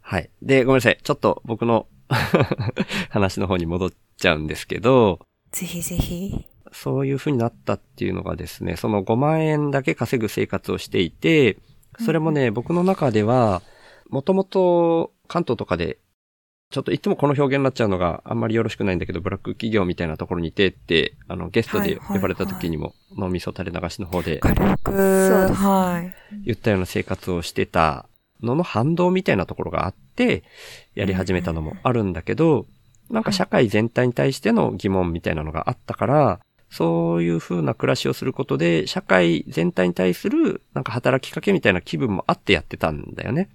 [0.00, 0.30] はい。
[0.42, 0.98] で、ごめんなさい。
[1.02, 1.86] ちょっと僕の
[3.10, 5.20] 話の方に戻っちゃうんですけど、
[5.52, 6.46] ぜひぜひ。
[6.72, 11.58] そういう風になったっていうのがですね、その5万円だけ稼ぐ生活をしていて、
[12.04, 13.62] それもね、僕の中では、
[14.08, 15.98] もともと関東とかで、
[16.70, 24.92] ちょっといつもこの表現になっちゃうのがあんまりよろしくないんだけど、ブラック企業みたいなところにいてって、あの、ゲストで呼ばれた時にも、脳みそ垂れ流しの方で軽く、
[25.28, 26.14] そうですはい。
[26.44, 28.06] 言ったような生活をしてた
[28.42, 30.44] のの反動みたいなところがあって、
[30.94, 32.66] やり始めたのもあるんだけど、
[33.10, 43.50] なんか社会全体に対しての疑問みたいなのがあったから、そういう風な暮らしをすることで、社会全体に対するなんか働きかけみたいな気分もあってやってたんだよね。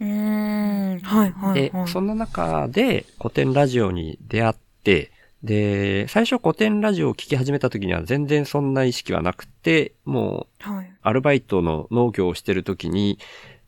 [0.00, 0.98] うーん。
[1.00, 4.54] はいはいではい。、そんな中で古典ラジオに出会っ
[4.84, 5.10] て、
[5.42, 10.92] で、最初古典ラジオを聞き始めた時には全然そんな意識はなくて、もうはい。
[11.02, 13.18] アルバイトの農業をしてる時に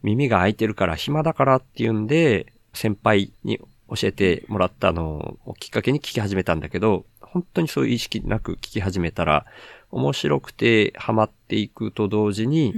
[0.02, 9.46] 耳が開いてるから暇だからっていうんで先輩に教えてもらったのをきっかけに聞き始めたんだけど、本当にそういう意識なく聞き始めたら
[9.90, 12.74] 面白くてハマっていくと同時に。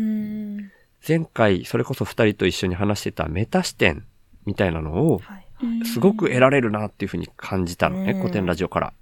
[1.07, 4.07] 前回それこそ二人と一緒に話してたメタ視点
[4.47, 5.45] みたいなのをはい。
[5.87, 8.93] すごく得られるなっていうふうに感じたのね、うん古典ラジオから。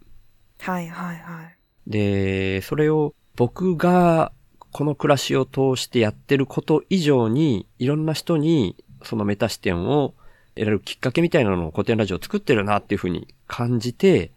[0.61, 1.57] はいはいはい。
[1.91, 4.33] で、それを僕が
[4.71, 10.15] この暮らしを通してやってること以上に、いろんな人にそのメタ視点を
[10.55, 14.31] 得られるきっかけみたいなのを古典ラジオ作ってるなっていうふうに感じて、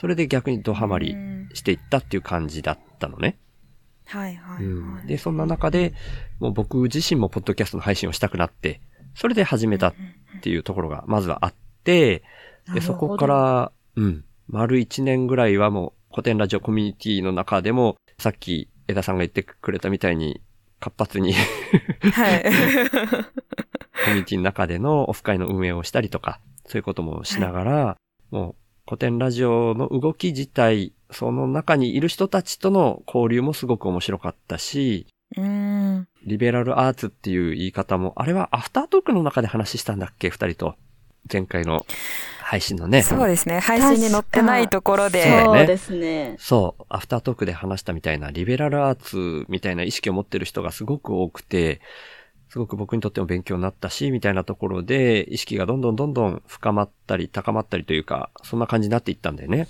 [0.00, 3.36] それで逆にドハマりうんしていったっていう感じだったのね。
[4.06, 4.64] はいはいはい。
[4.64, 5.94] うんで、そんな中で、
[6.38, 8.80] もう僕自身もポッドキャストの配信をしたくなって、
[9.14, 9.94] それで始めたっ
[10.42, 12.22] ていうところがまずはあって、
[12.72, 20.40] で、そこか、ら、うん、丸一年ぐらいはもう古典ラジオコミュニティの中でも、さっき枝さんが言ってくれたみたいに、
[20.78, 22.42] 活発にはい。
[24.04, 27.96] コミュニティの中でのオフ会の運営をしたりとか、そういうこともしながら、
[28.30, 28.54] もう
[28.90, 36.08] 古典ラジオの動き自体、その中にいる人たちとの交流もすごく面白かったし、うーん。
[36.26, 40.74] リベラルアーツっていう言い方も、あれはアフタートークの中で話したんだっけ二人と。
[41.32, 41.86] 前回の
[42.42, 43.02] 配信のね。
[43.02, 43.60] そうですね。
[43.60, 45.44] 配信に載ってないところで。
[45.44, 46.34] そうですね。
[46.40, 51.80] そう、アフタートークで話したみたいなリベラルアーツみたいな意識を持ってる人がすごく多くて、
[52.50, 59.68] すごく僕にとっても勉強になったし、みたいなところで意識がどんどんどんどん深まったり高まったりというか、そんな感じになっていったんだよね。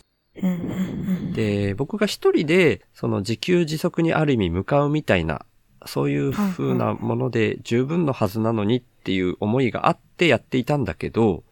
[1.34, 5.44] で、僕が一人で、その自給自足にある意味向かうみたいな、
[5.84, 11.44] そういう風なもので十分のはずなのにっていう思いがあってやっていたんだけど、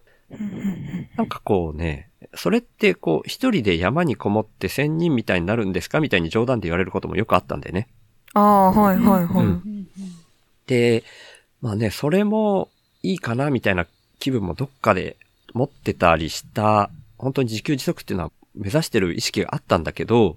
[1.17, 6.01] なんかこうね、それってこう一人で山にこもって仙人みたいになるんですか？
[6.01, 7.89] みたいに冗談で言われることもよくあったんだよね。
[8.33, 9.45] ああ、はいはいはい。
[9.45, 9.89] うん
[10.69, 11.03] で、
[11.61, 12.69] まあね、それも
[13.03, 13.87] いいかなみたいな
[14.21, 15.17] 気分もどっかで
[15.55, 20.37] 持ってたりした、本当に自給自足っていうのは目指してる意識があったんだけど、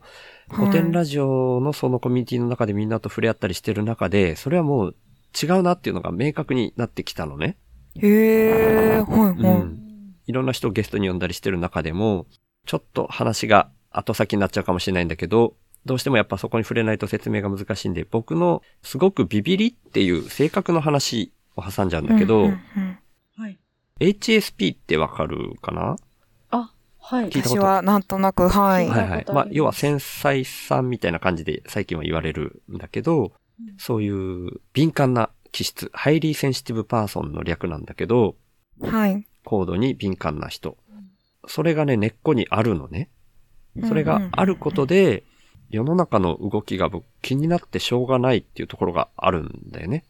[0.49, 4.95] 古典ラジオのそのコミュニティの中でみんなと触れ合ったりしてる中で、それはもう
[5.41, 7.57] 違うなっていうのが明確になってきたのね。
[7.95, 9.37] へえ、はいはい。
[9.37, 10.15] うん。
[10.27, 12.25] いろんな人をゲストに呼んだりしてる中でも、
[12.65, 22.97] ちょっと話が後先になっちゃうかもしれないんだけど、どうしてもやっぱそこに触れないと説明が難しいんで、僕のすごくビビリっていう性格の話を挟んじゃうんだけど、うんうんうん
[23.37, 23.57] はい。
[23.99, 25.95] HSP ってわかるかな？
[26.51, 27.29] あ、はい。
[27.29, 27.61] 聞いたこと？
[27.61, 28.87] 私はなんとなく、はい。
[28.87, 29.25] はいはい。
[29.33, 33.31] まあ、要は繊細さんみたいな感じで最近は言われるんだけど、
[33.77, 38.35] そういう敏感な気質、 Highly Sensitive Person の略なんだけど、
[38.81, 39.25] はい。
[39.43, 40.77] 高度に敏感な人。
[41.47, 43.09] それがね、根っこにあるのね。
[43.87, 45.23] それがあることで、
[45.71, 50.03] 世の中の動きが僕気になってしょうがないっていうところがあるんだよね。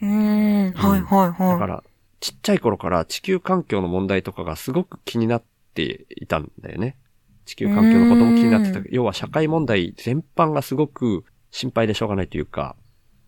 [0.00, 1.52] うーん、はいはいはい。
[1.52, 1.84] だから、
[2.20, 5.42] ちっちゃい頃から地球環境の問題とかがすごく気になっ
[5.74, 6.96] ていたんだよね。
[7.44, 8.80] 地球環境のことも気になってた。
[8.90, 12.76] 要は社会問題全般がすごく心配でしょうがないというか、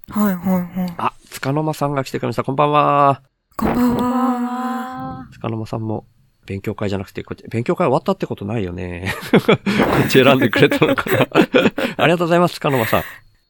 [0.09, 0.95] はいはいはい。
[0.99, 2.43] あ、つかの間さんが来てくれました。
[2.45, 3.23] こんばんは。
[3.57, 5.21] こんばんは。
[5.21, 6.07] あつかの間さんも
[6.51, 9.15] 勉強会じゃなくて、こっち、勉強会終わったってことないよね。
[9.31, 9.39] こ
[10.05, 11.29] っち選んでくれたのかな。
[11.97, 13.01] ありがとうございます、つかの間さん。
[13.03, 13.05] あ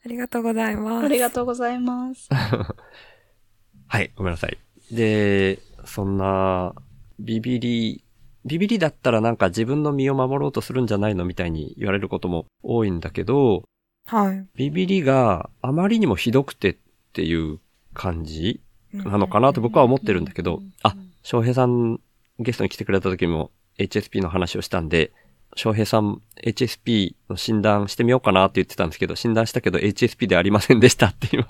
[0.04, 1.06] りがとうございます。
[1.06, 2.28] ありがとうございます。
[3.88, 4.58] はい、ごめんなさい。
[4.92, 6.74] で、そんな、
[7.18, 8.04] ビビリ、
[8.44, 13.62] ビビリだったらなんか自分の身を守ろうとするんじゃないのみたいに言われることも多いんだけど、
[14.04, 14.46] はい。
[14.54, 16.76] ビビリがあまりにもひどくてっ
[17.14, 17.60] ていう
[17.94, 18.60] 感じ
[18.92, 21.98] なのかなと僕は思ってるんだけど、あ、翔平さん
[22.40, 25.12] ゲストに来てくれた時も HSP の話をしたんで、
[25.56, 31.46] 翔平さん HSP の診断してみようかなって言ってたんですけど、診断したけど HSP でありませんでしたって今。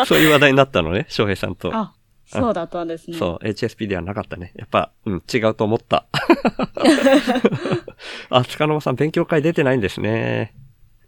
[0.06, 1.74] そういう話題になったのね、翔平さんと。
[1.74, 1.94] あ、
[2.26, 3.16] そうだったんですね。
[3.16, 4.52] そう、HSP ではなかったね。
[4.56, 6.06] やっぱ、うん、違うと思った。
[8.30, 10.54] あ、つかの間さん勉強会出てないんですね。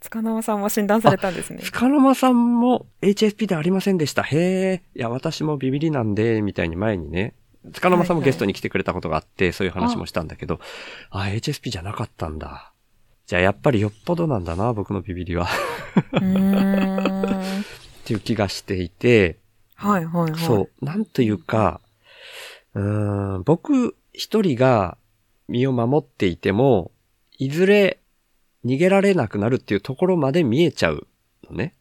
[0.03, 1.71] つかの間さんも診断されたんですねつ。
[1.71, 4.25] かの間さんも HSP ではありませんでした。
[4.25, 4.83] へえ。
[4.97, 7.35] いや、私もビビりなんで、みたいに前にね、
[7.73, 10.59] つかの間さんもゲストに来てくれたことがあって、そういう話もしたんだけど、
[11.11, 12.73] あ HSP じゃなかったんだ。
[13.27, 15.47] じゃあやっぱりよっぽどなんだな、僕のビビりは。
[16.17, 16.19] っ
[18.05, 19.39] ていう気がしていて、
[19.77, 20.41] はいはいはい。
[20.41, 21.81] そう、なんというか、
[22.75, 24.99] うーん、僕一人が
[25.47, 26.91] 身を守っていても、
[27.39, 27.99] いずれ
[28.65, 31.07] 逃げられなくなるっていうところまで見えちゃう
[31.49, 31.75] のね。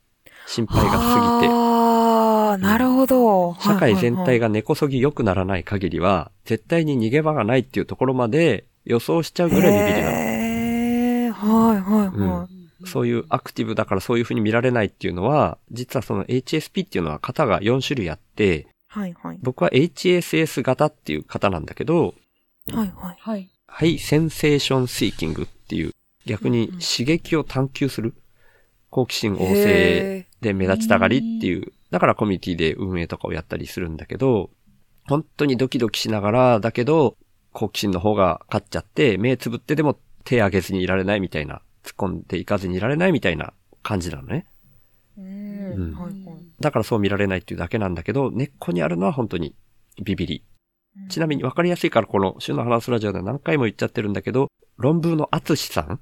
[0.48, 0.98] 心配が過
[1.42, 1.54] ぎて。
[1.54, 3.56] ああ、なるほど。
[3.60, 10.18] 社会全体がが根こそぎ良くならない限りは、絶対に逃げ場がないっていうところまで予想しちゃうぐらいビビりなの。
[10.18, 12.48] へーはいはいは
[12.86, 18.66] そういうアクティブだからそういう風に見られないっていうのは、実はその HSP っていうのは型が4種類あって、い。
[18.88, 19.40] はいはい。
[19.42, 22.16] 僕は HSS 型っていう型なんだけど、
[22.74, 23.18] はいはい。
[23.20, 23.50] はい。
[23.68, 25.92] ハイセンセーションシーキングっていう、
[26.26, 28.14] 逆に刺激を探求する
[28.90, 34.50] 好奇心旺盛へで目立ちたがりっていう、だからコミュニティで運営とかをやったりするんだけど、
[35.08, 37.18] 本当にドキドキしながら、だけど、
[37.54, 44.46] 好奇心の方が勝っちゃって、目つぶってでも手上げずにいられないみたいな、突っ込んでいかずにいられないみたいな感じなのね。
[45.20, 45.94] ーううんん。
[45.94, 46.16] はいはい。
[46.60, 49.56] だからそう見られないっていうだけなんだけど、根っこにあるのは本当に
[50.02, 50.44] ビビり。
[51.10, 56.00] ちなみに分かりやすいからこの週の話すラジオで何回も言っちゃってるんだけど、論文の厚さん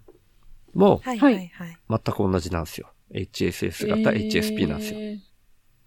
[0.74, 1.78] もはいはいはい。
[1.90, 2.92] 全く同じなんですよ。
[3.14, 5.00] HSS 型、HSP なんですよ。
[5.00, 5.18] よ。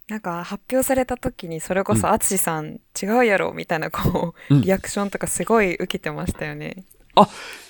[0.09, 6.85] なんか発表された時にそれこそうんアツシさん違うやろみたいなこうんうリアクションとかすごい受けてましたよね。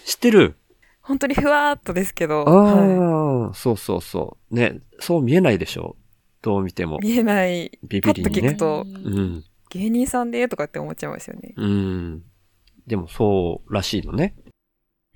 [0.06, 0.56] 知ってる
[1.02, 4.56] 本当にふわーっとですけど、あはあ、そうそうそう。
[4.56, 5.98] ね、そう見えないでしょ
[6.42, 7.08] どう見てもい、。
[7.08, 8.50] 見えない、ビパッとビりにね。
[8.50, 9.44] 聞くとうん。
[9.70, 11.54] 芸人さんでとかって思っちゃいますよね。
[11.58, 12.24] うん。
[12.88, 14.36] でもそうらしいのね。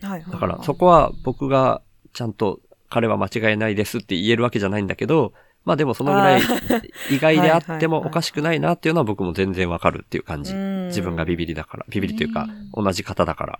[0.02, 0.32] はいはいはい。
[0.34, 1.82] だからそこは僕が
[2.18, 5.34] ちゃんと彼は間違いないですって言えるわけじゃないんだけど、
[5.66, 6.42] まあでもそのぐらい
[7.12, 10.54] 意外であってもおかしくないなっていうのは僕も全然わかるっていう感じ。
[10.54, 11.86] うん自分がビビりだから。
[11.90, 13.60] ビビりというかう同じ方だから。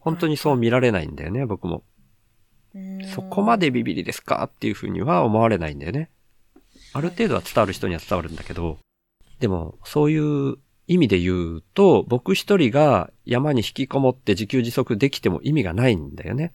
[0.00, 1.82] 本当にそう見られないんだよね、僕も。
[2.74, 6.08] うんそこまでビビりですかっていうふうには思われないんだよね。
[6.94, 8.78] ある程度は伝わる人には伝わるんだけど、
[9.40, 16.52] でも、そういう意味で言うと、僕一人が山に引きこもって自給自足できても意味がないんだよね。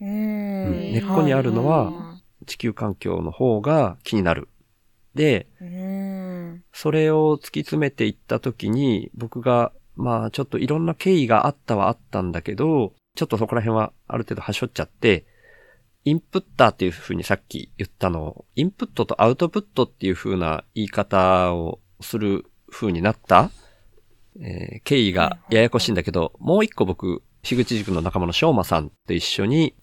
[0.00, 0.08] うん。
[0.08, 0.92] うん。
[0.92, 4.48] 根っこにあるのは地球環境の方が気になる。
[5.14, 6.64] で、うん。
[6.72, 15.24] それを突き詰めていったときに、僕が、まあちょっといろんな経緯があったはあったんだけど、ちょっとそこら辺はある程度端折っちゃって、
[16.04, 23.50] インプッターっていう風にさっき言ったのを、インプットとアウトプットっていう風な言い方をする風になった、
[24.38, 29.74] えー経緯がややこしいんだけど、もう一個僕、樋口塾の仲間の翔馬さんと一緒に。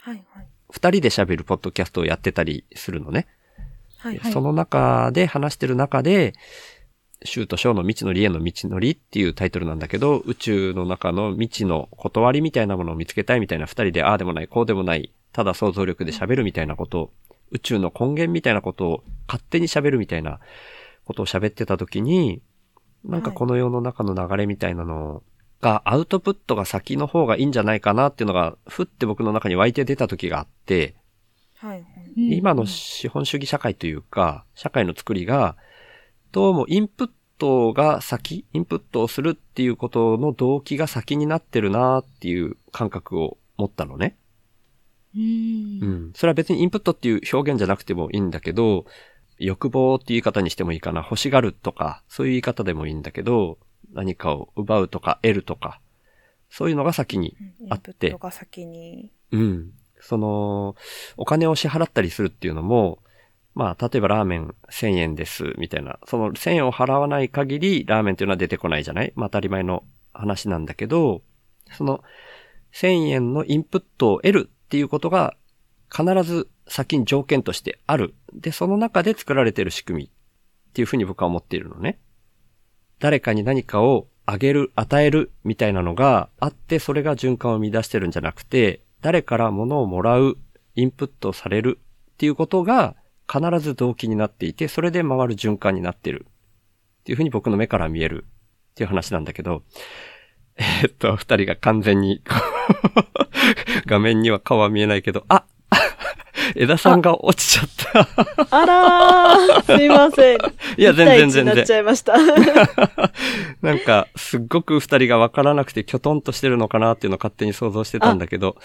[0.69, 3.27] 二人で喋るポッドキャストをやってたりするのね。
[3.99, 6.33] はいはいその中で話してる中で、
[7.23, 17.13] シューとショーの未知のりへの道のりっていうタイトルなんだけど、宇宙の中の未知の断りみたいなものを見つけたいみたいな二人で、ああでもない、こうでもない、ただ想像力で喋るみたいなことを、
[17.51, 20.39] 宇宙の根源みたいなことを勝手に喋るみたいな
[21.05, 22.41] ことを喋ってた時に、
[23.05, 25.23] なんかこの世の中の流れみたいなの
[25.63, 30.95] が、アウトプットが先の方がいいんじゃないかなっていうのが、ふって僕の中に湧いて出た時があって、
[31.55, 32.37] はいはい。
[32.37, 35.55] 今の資本主義社会というか、社会の作りが、
[36.31, 44.17] どうもインプットが先、インプットをするっていうことの動機が先になってるなっていう感覚を持ったのね。
[45.15, 45.21] うん
[45.81, 46.11] うん。
[46.15, 48.85] それは別にインプットっていう表現じゃなくてもいいんだけど、
[49.37, 51.01] 欲望っていう言い方にしてもいいかな。
[51.01, 53.57] 欲しがるとか、そういう言い方でもいいんだけど、
[53.93, 55.79] 何かを奪うとか得るとか、
[56.49, 57.35] そういうのが先に
[57.69, 59.11] あってインプットが先に。
[59.31, 59.71] うん。
[59.99, 60.75] その、
[61.17, 62.99] お金を支払ったりするっていうのも、
[63.55, 65.99] まあ、例えばラーメン1000円です、みたいな。
[66.05, 69.13] その1000円を払わない限り、ラーメンっていうのは出てこないじゃない？
[69.15, 69.83] まあ、当たり前の
[70.13, 71.21] 話なんだけど、
[71.71, 72.03] その、
[72.73, 75.35] 1000円のインプットを得るっていうことが、
[75.95, 78.15] 必ず先に条件としてある。
[78.33, 80.09] で、その中で作られている仕組みっ
[80.73, 81.99] ていうふうに僕は思っているのね。
[83.03, 90.37] 誰かに何かをあげる、与えるみたいなのがあって、それが循環を生み出してるんじゃなくて、誰から物をもらう、
[90.75, 91.79] インプットされる
[92.11, 92.95] っていうことが
[93.29, 96.27] 必ず動機になっていて、それで回る循環になってる。
[97.01, 98.25] っていうふうに僕の目から見える
[98.71, 99.63] っていう話なんだけど、
[100.55, 102.21] えーっと、二人が完全に、
[103.85, 105.43] 画面には顔は見えないけど、あ
[106.55, 108.07] 枝さんが落ちちゃっ
[108.47, 108.57] た。
[108.57, 110.37] あらー、すいません。
[110.77, 111.73] いや、全然全然なっち。
[111.73, 112.13] ゃいました。
[113.61, 118.57] なんか、すっごく二人が分からなくて、きょとんとしてるのかなっていうのを勝手に想像してたんだけど、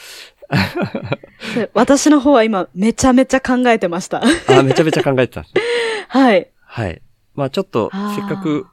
[1.75, 4.23] 私の方は今、めちゃめちゃ考えてました。
[4.23, 5.45] あめちゃめちゃ考えてた。
[6.09, 6.49] はい。
[6.63, 7.03] はい。
[7.35, 8.67] まあちょっとせっかく、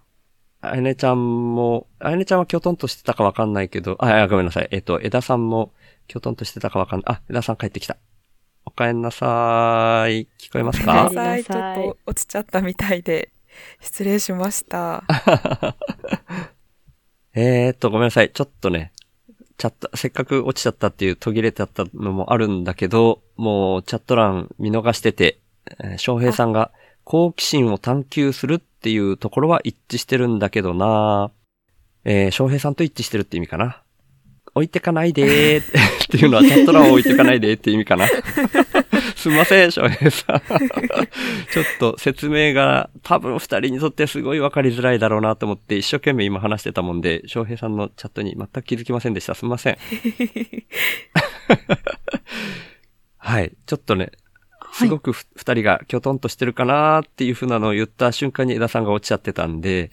[0.61, 4.67] あやねちゃんも、あやねちゃんはきょとんとしてたかわかんないけど、あ、あごめんなさい。
[4.71, 5.71] えっ、と、枝さんも
[6.07, 7.15] きょとんとしてたかわかんない。
[7.17, 7.97] あ、枝さん帰ってきた。
[8.65, 10.27] おかえんなさい。
[10.37, 11.43] 聞こえますごめんなかさい。
[11.43, 13.31] ちょっと落ちちゃったみたいで、
[13.79, 15.03] 失礼しました。
[17.33, 18.31] えーっと、ごめんなさい。
[18.31, 18.91] ちょっとね、
[19.57, 25.39] チャット、せっかく落ちちゃったっていう途切れてあったのもあるんだけど、もうチャット欄見逃してて、
[25.81, 26.71] えー翔平さんが
[27.03, 31.31] 好奇心を探求するっていうところは一致してるんだけどな
[32.03, 33.81] えー翔平さんと一致してるって意味かな。
[34.55, 35.63] 置いてかないでー
[36.05, 38.07] っていうのはチャット欄を置いてかないでーって意味かな。
[39.15, 40.39] すみません、翔平さん。
[40.39, 49.35] ちょっと説明が多分二人にとってすごいわかりづらいだろうなと思って一生懸命今話してたもんで、翔平さんのチャットに全く気づきませんでした。
[49.35, 49.77] すみません。
[53.17, 53.51] はい。
[53.65, 54.11] ちょっとね、
[54.71, 59.91] すごくふ二人がきょとんとしてるかなーっていう風なのを言った瞬間に枝さんが落ちちゃってたんで、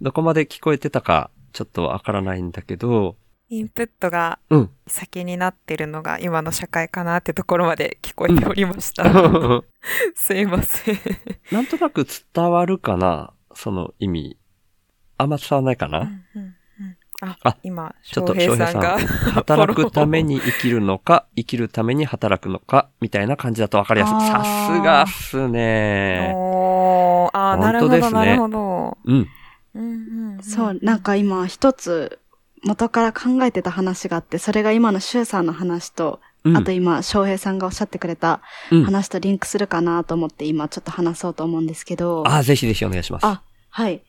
[0.00, 3.16] どこまで聞こえてたかちょっとわからないんだけど、
[3.48, 4.70] インプットがうん。
[4.86, 9.04] 先になってるのが今の社会かなってところまで聞こえておりました。
[10.14, 10.98] すいません。
[11.50, 13.32] なんとなく伝わるかな？
[13.54, 14.38] その意味。
[15.18, 16.54] あんま伝わらないかな、うんうんうん
[17.22, 24.12] ああ今、ちょっと翔平さんが翔働くために生きるのか、生きるために働くのか、みたいな感じだとわかりやすい。
[24.12, 26.32] さすがっすね。
[26.34, 28.96] おー、あーなるほど、なるほど。
[29.04, 29.28] うん。
[29.74, 32.18] うんうんうんそう、なんか今一つ
[32.62, 38.40] 元から考えてた話があって、それが今のシュウさんの話と、うんあと今、翔平さんがおっしゃってくれた
[38.70, 38.84] うん。
[38.84, 42.24] 話とリンクするかなと思って今ちょっと話そうと思うんですけど。
[42.26, 43.26] あー、ぜひぜひお願いします。
[43.26, 44.02] あ、はい。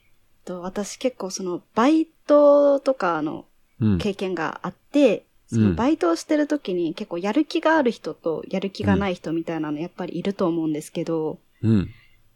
[0.45, 3.45] と私結構そのバイトとかの
[3.81, 3.97] うん。
[3.97, 11.89] 経験があって、そのバイトをしてる時に結構やる気がある人とやる気がない人みたいなのやっぱりいると思うんですけど、うん。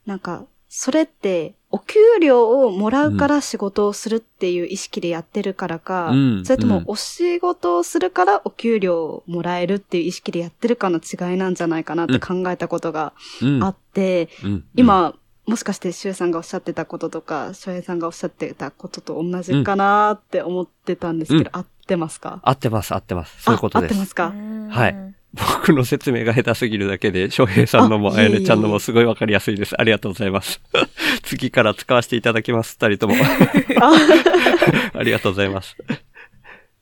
[0.05, 0.45] なんか、
[0.77, 13.63] それって、お給料をもらうから仕事をするっていう意識でやってるからか、うんそれともうんお仕事をするからお給料をもらえるっていう意識でやってるかの違いなんじゃないかなって考えたことがうん。
[13.63, 15.15] あって、うん、今、
[15.45, 21.59] もしかしてシュウさんがおっしゃってたこととか、翔平さんがおっしゃってたことと同じかなーって思ってたんですけど、うん。
[21.59, 22.39] 合ってますか？
[22.43, 23.43] 合ってます、合ってます。
[23.43, 23.91] そういうことです。
[23.91, 24.05] あ合ってま。
[24.05, 24.33] すか？
[24.69, 29.79] はい僕の説明が下手すぎるだけで、翔平さんのも、あやねちゃんのもすごいわかりやすいです。
[29.79, 30.61] ありがとうございます。
[31.23, 33.15] 次から使わせていただきます、二人とも。
[34.93, 35.75] ありがとうございます。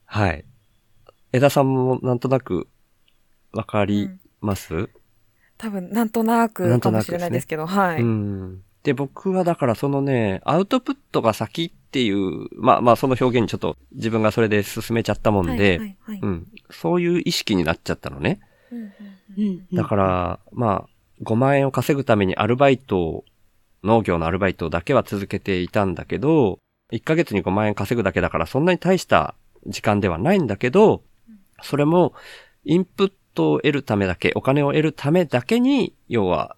[0.06, 0.46] はい。
[1.32, 2.68] 枝さんもなんとなく
[3.52, 4.10] わかり
[4.42, 4.90] ます、
[5.58, 8.02] 多分、なんとなくかもしれないですけど、はい。
[8.02, 8.62] うん。
[8.84, 16.48] で、僕はだからそのね、アウトプットが先っていう、まあまあその表現にちょっと自分がそれで進めちゃったもんで、はいはいはいうん。
[16.70, 18.40] そういう意識になっちゃったのね。
[18.72, 18.88] うんうん
[19.38, 23.26] うんだから、まあ、5万円を稼ぐためにアルバイトを、
[23.84, 26.60] 農業のアルバイトだけは続けていたんだけど、
[26.92, 31.04] 1ヶ月に5万円稼ぐだけだからそんなに大した時間ではないんだけど、
[31.62, 32.14] それも
[32.64, 36.56] インプットを得るためだけ、お金を得るためだけに、要は、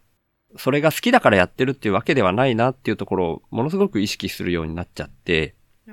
[0.58, 5.56] それが好きだからやってるっていうわけではないなっていうところをものすごく意識するようになっちゃって、
[5.90, 5.92] あ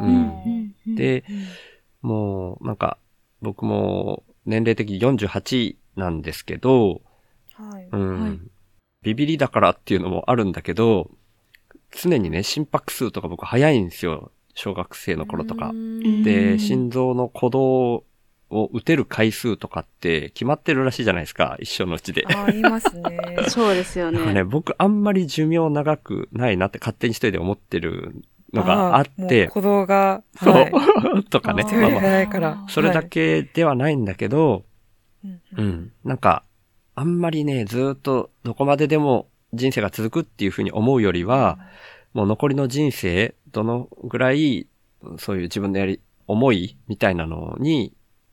[0.00, 1.24] うーんで、
[2.02, 2.98] もうなんか
[3.42, 7.02] 僕も年齢的に48なんですけど、
[7.54, 7.88] はい。
[7.90, 8.20] うん。
[8.20, 8.40] はい
[9.06, 11.12] ビビリだからっていうのもあるんだけど、
[11.92, 14.32] 常にね、心拍数とか僕早いんですよ。
[14.54, 15.72] 小学生の頃とか
[16.24, 18.04] で、ん心臓の鼓動
[18.50, 21.56] を打てる回数とかって決まってるらしいじゃないですか。
[21.60, 22.24] 一生のうちで。
[22.28, 23.36] あー、言いますね。
[23.48, 24.32] そうですよね。
[24.32, 28.22] ね、僕あんまり寿命長くないなって勝手に一人で思ってる
[28.52, 31.24] のがあって、鼓動が、そう、はい。
[31.28, 31.64] とかね。
[31.64, 32.64] まあまあ早いから。
[32.68, 34.64] それだけではないんだけど、
[35.24, 35.92] うんうん。
[36.04, 36.44] なんか、
[36.94, 41.58] あんまりね、ずーっとどこまででも人生が続くっていうふうに思うよりは、
[42.14, 44.68] もう残りの人生、どのぐらい、
[45.18, 47.92] そういう自分のやり、思いみたいなのに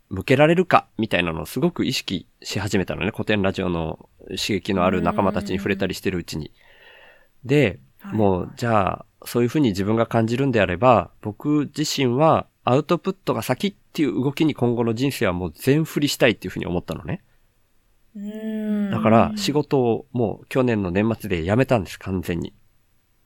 [0.09, 3.11] 向けられるかみたいなのをすごく意識し始めたのね。
[3.11, 6.51] 古典ラジオの刺激のある仲間たちに触れたりしてるうちに。
[7.43, 17.21] で、はいもう、じゃあ、そういうふうに自分が感じるんであれば、僕自身はアウトプットが先っていう動きに今後の人生はもう全振りしたいっていうふうに思ったのね。
[18.15, 22.53] うんだから仕事をもう去年の年末で辞めたんです、完全に。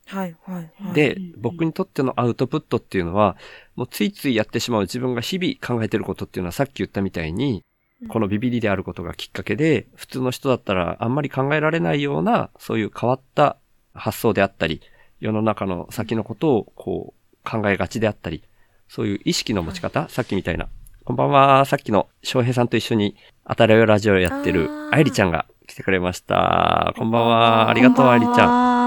[0.08, 0.92] はい、はい、はい。
[0.94, 3.36] で僕にとってのアウトプットっていうのは、
[3.76, 7.62] もうついついやってしまう自分が日々考えてることっていうのはさっき言ったみたいに、
[8.08, 13.56] このビビリであることがきっかけで、普通の人だったらあんまり考えられないような、そういう変わった
[13.92, 14.80] 発想であったり、
[15.20, 18.44] 世の中の先のことをこう考えがちであったり、
[18.88, 20.68] そういう意識の持ち方、さっきみたいな。
[21.04, 26.94] こんばんは、さっきの翔平さんと一緒に当たりよラジオやってるあー愛理ちゃんが来てくれました。
[26.96, 28.77] こんばんは、ありがとう、愛理ちゃん。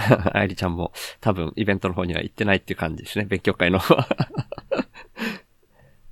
[0.00, 0.04] ん。
[0.36, 3.80] 愛理ちゃんも多分イベントの方には行ってないっていう感じですね、勉強会の。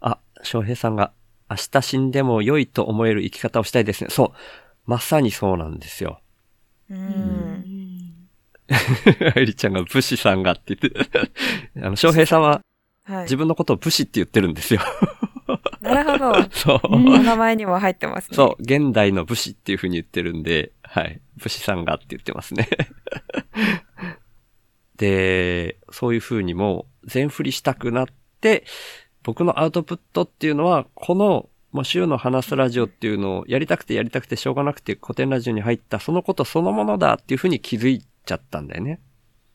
[0.01, 1.12] あ、翔平さんが
[1.51, 4.11] 明日死んでも良いと思える生き方をしたいですね。
[4.11, 4.33] そう。
[4.87, 6.20] まさにそうなんですよ。
[6.91, 8.28] うん。
[9.37, 11.30] 愛理ちゃんが武士さんがって言って、
[11.83, 12.62] あの、翔平さんは
[13.05, 13.22] はい。
[13.22, 14.80] 自分のことを武士って言ってるんですよ。
[15.80, 16.49] なるほど。
[16.53, 16.80] そう。
[16.85, 18.37] お名前にも入ってますね。
[18.37, 21.20] そう、現代の武士っていう風に言ってるんで、はい。
[21.37, 22.68] 武士さんがって言ってますね。
[24.96, 28.07] で、そういう風にもう全振りしたくなっ
[28.40, 28.64] て、
[29.22, 39.00] 僕のアウトプットっていうのは、この、もう週の話すラジオっていうのをやりたくてやりたくてしょうがなくて古典ラジオに入ったそのことそのものだっていう風に気づいちゃったんだよね。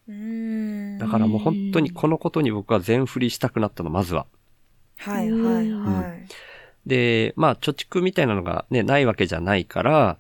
[0.08, 0.98] うーん。
[0.98, 4.26] だからもう本当にこのことに僕は全振りしたくなったの、まずは。
[4.98, 6.28] はい、はい、はい。
[6.88, 10.18] で、まあ、貯蓄みたいなのがね、ないわけじゃないから、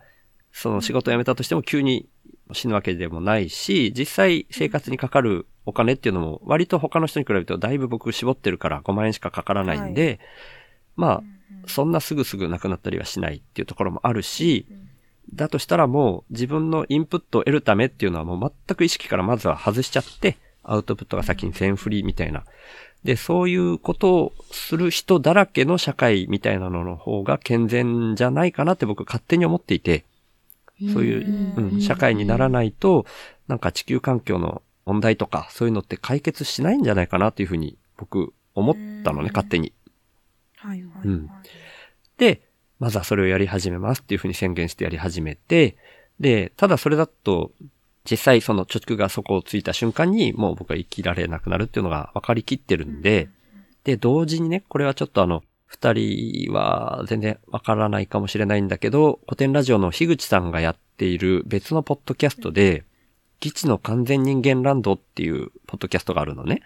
[0.51, 2.07] その仕事を辞めたとしても急に
[2.53, 10.19] 死ぬわけでもないし、実際生活にかかるお金っていうのも割と他の人に比べるとだいぶ僕絞ってるから5万円しかかからないんで、
[10.95, 11.23] まあ、
[11.67, 14.65] そんなすぐすぐなくなったりはしないっていうところもあるし、
[15.33, 22.43] だとしたらもう自分のインプットを得るためっていうのはもう全く意識からまずは外しちゃって、アウトプットが先に全振りみたいな。
[23.03, 30.03] で、そういうことをする人だらけの社会みたいなのの方が健全じゃないかなって僕勝手に思っていて、
[30.93, 33.05] そういう、うん、社会にならないと、
[33.47, 39.73] なんか地球環境の問題とか、そういうのって解決しないんじゃないかなっていうふうに僕思ったのね、うん勝手に。
[40.57, 41.07] はい、はい。
[41.07, 41.29] うん
[42.17, 42.41] で、
[42.79, 45.77] まずはそれをやり始めますっていうふうに宣言してやり始めて、
[46.19, 47.51] で、ただそれだと、
[48.09, 53.29] 実際その貯蓄が底をついた瞬間にもう僕は生きられなくなるっていうのが分かりきってるんで、
[53.83, 62.85] で、同時にね、これはちょっとあの、二人は全然わからないかもしれないんだけど、古典ラジオの樋口さんがやっている別のポッドキャストで、
[63.39, 66.61] 基地の完全人間ランドっていうポッドキャストがあるのね。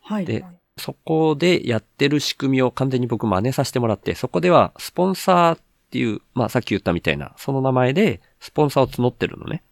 [0.00, 0.24] はい。
[0.24, 0.44] で、
[0.78, 5.60] そこでやってる仕組みを完全に僕真似させてもらって、そこではスポンサーっ
[5.90, 9.62] ていう、まあさっき言ったみたいな、その名前でスポンサーを募ってるのね。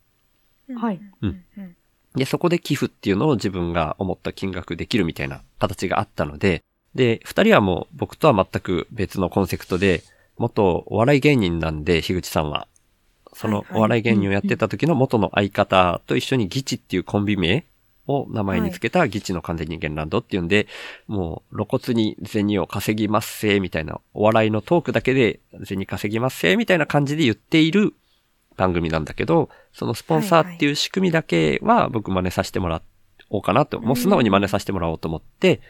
[0.77, 1.01] はい。
[1.23, 1.77] うんうん。
[2.15, 6.63] で、そこで寄付っていうのを自分が思った金額できるみたいな形があったので、
[6.95, 10.03] で、二人はもう僕とは全く別のコンセプトで、
[10.39, 12.67] 元お笑い芸人なんで、樋口さんは。
[13.33, 17.65] そのお笑い芸人をやってた時の元の相方と一緒にギチっていうコンビ名
[18.09, 20.67] を名前につけたギチの完全人間ランドっていうんで、
[21.07, 27.95] もう露骨に銭を稼ぎますせ、みたいな、お笑いのトークだけで銭稼ぎますせ、みたいな感じで言っている
[28.57, 32.83] 番組なんだけど、そのスポンサーっていう仕組みだけは僕真似させてもら
[33.31, 35.61] おうかなと、もう素直に真似させてもらおうと思って、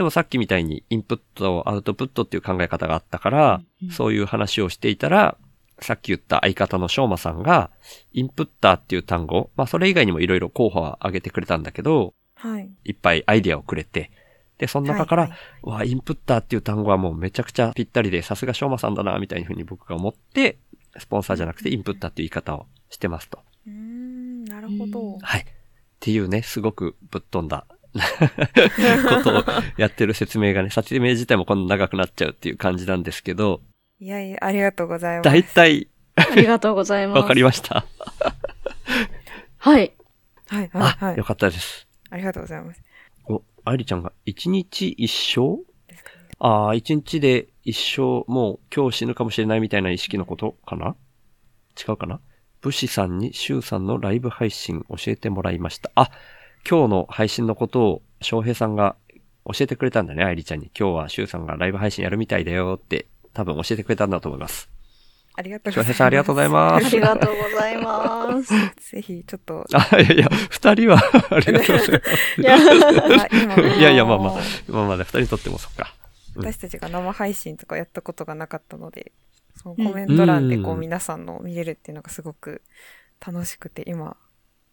[0.00, 5.36] でもさっきみたいにインプット、アウトプットっていう考え方があったから、そういう話をしていたら、
[5.78, 7.70] さっき言った相方の翔馬さんが、
[8.14, 12.70] インプッターっていう単語、まあそれ以外にもいろいろ候補は挙げてくれたんだけど、はい。
[12.86, 14.10] いっぱいアイディアをくれて、
[14.56, 15.40] で、その中から、はいはい
[15.80, 20.56] わ、インプッターっていう単語はもうめちゃくちゃぴったりで、さすが翔馬さんだな、みたいな風に僕が思って、
[20.98, 23.40] スポンサーじゃなくてインプッターっていう言い方をしてますと。
[23.66, 25.18] うーん、なるほど。
[25.20, 25.40] はい。
[25.42, 25.44] っ
[26.00, 27.66] ていうね、すごくぶっ飛んだ
[29.08, 29.44] ことを
[29.76, 33.62] やってる説明がね、説明自体もこんな長くなっちゃうっていう感じなんですけど、
[33.98, 35.24] いやいや、ありがとうございます。
[35.24, 37.18] 大体ありがとうございます。
[37.18, 37.84] わかりました。
[39.58, 39.92] はい。
[40.48, 41.24] はい、はい、あ、はいよ。
[41.24, 41.86] かったです。
[42.10, 42.82] ありがとうございます。
[43.26, 45.62] お、愛理ちゃんが一日一生？
[46.38, 50.96] ああ、一日で一生、もう今日死ぬかもしれないみたいな意識のことかな？
[51.78, 52.20] 違うかな？
[52.62, 55.90] 武士さんに周さんのライブ配信教えてもらいました。
[55.94, 56.10] あ、
[56.68, 58.96] 今日の配信のことを翔平さんが
[59.46, 60.70] 教えてくれたんだね、愛理ちゃんに。
[60.78, 64.68] 今日は周さんがライブ配信やるみたいだよって多分教えてくれたんだと思います。
[65.36, 65.86] ありがとうございます。
[65.88, 66.90] 翔平さんありがとうございまあす。
[66.94, 68.52] りがとうございます。
[68.92, 70.98] ぜひ、ちょっと、あ、いやいや、二人は
[71.30, 72.12] ありがとうございます。
[72.40, 74.34] いや、あ今いやいやまあまあ
[74.68, 75.94] まあまだ二人にとってもそっか。
[75.94, 76.00] うん
[76.44, 79.10] 私たちが生配信とかやったことがなかったので、
[79.56, 82.62] そのコメント欄でこううん皆さんのを見れるっていうのがすごく
[83.24, 84.16] 楽しくて、今、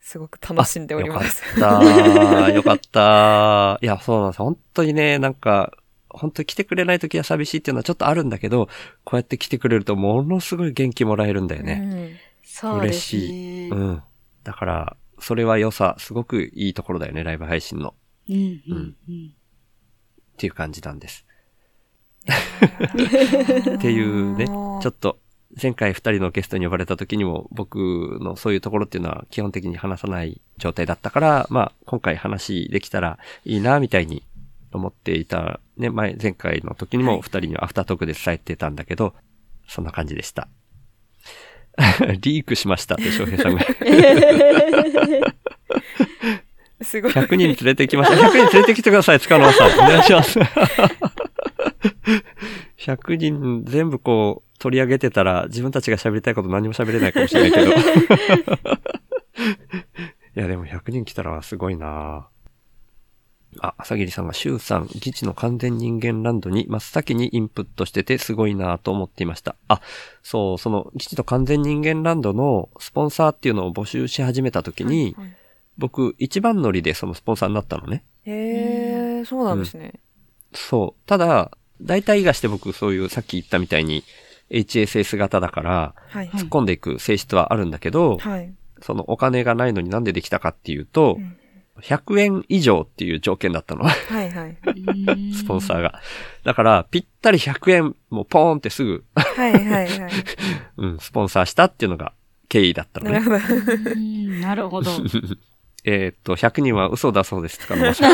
[0.07, 1.43] すごく楽しんでおります。
[1.59, 2.49] よかった。
[2.49, 3.77] よかった。
[3.81, 4.37] いや、そうなんです。
[4.41, 5.73] 本当にね、なんか、
[6.07, 8.69] 本当に来てくれない時は寂しいっていうのはちょっとあるんだけど、
[9.03, 11.81] こうやって来てくれるとものすごい元気もらえるんだよね。
[11.83, 13.69] うんそうです嬉しねい。。
[13.69, 14.03] うん。
[14.45, 17.93] だから、それは良さ、すごくいいところだよね、ライブ配信の。
[18.29, 19.33] うんうんうん。
[19.33, 21.25] っていう感じなんです。
[23.75, 25.19] っていうね、ちょっと、
[25.61, 34.23] 前回二人のゲストに呼ばれた時にも僕のそういうところっていうのは基本的に話さない状態だったから、まあ今回話できたらいいなみたいに
[34.73, 39.13] 思っていたね、前、前回の時にも二人にはアフタートークで伝えてたんだけど、
[39.67, 40.47] そんな感じでした。
[42.21, 43.61] リークしましたって翔平さんが。
[46.81, 47.11] すごい。
[47.11, 48.27] 100人連れてきました。
[48.27, 49.71] 100人連れてきてください、塚野さん。
[49.73, 50.39] お願いします。
[52.79, 57.71] 100人全部こう取り上げてたら自分たちが喋りたいこと何も喋れないかもしれないけど。
[60.35, 62.27] いや、でも100人来たらすごいな
[63.59, 69.55] あ、朝霧さんが、シュウさん、自治の完全人間ランドに真っ先にインプットしててすごいなと思っていました。
[69.67, 69.81] あ、
[70.21, 75.37] そう、その、自治の完全人間ランドのスポンサーっていうのを募集し始めた時に、はいはい
[75.77, 78.03] 僕一番乗りでそのスポンサーになったのね。
[78.25, 79.93] へえ、そうなんですね。
[80.53, 81.07] そう。
[81.07, 81.51] ただ、
[81.81, 84.03] 大体がして僕そういうさっき言ったみたいに
[84.49, 86.29] HSS 型だからはい。
[86.29, 88.53] 突っ込んでいく性質はあるんだけど、はい。
[88.81, 91.37] そのお金がないのになんでできたかっていうとう、ん
[91.81, 93.83] 100円以上っていう条件だったの。
[93.83, 93.91] は
[94.23, 94.57] いはい。
[95.33, 96.01] スポンサーが。
[96.43, 99.89] だから、ぴったり100円もうポーンってすぐ、はいはいはい。
[100.77, 102.13] うん、スポンサーしたっていうのが
[102.49, 103.29] 経緯だったのなる
[103.95, 104.41] ね。
[104.41, 104.91] なるほど。
[105.89, 107.59] えーっと、100人は嘘だそうです。
[107.59, 108.11] 塚野さん。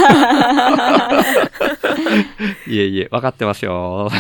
[2.67, 4.11] いえいえ、わかってますよ。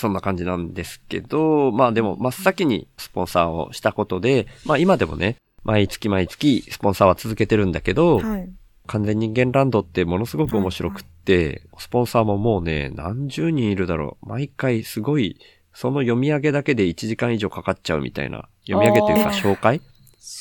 [0.00, 8.50] そんな感じなんですけど、まあでも真っ先にスポンサーをしたことで、まあ今でもね、毎月毎月スポンサーは続けてるんだけど、はい。
[8.86, 14.28] 完全人間ランドってものすごく面白くって、スポンサーももうね、何十人いるだろう。
[14.28, 15.38] 毎回すごい、
[15.72, 18.48] その読み上げだけで1時間以上かかっちゃうみたいな。
[18.66, 19.80] 読み上げというか紹介？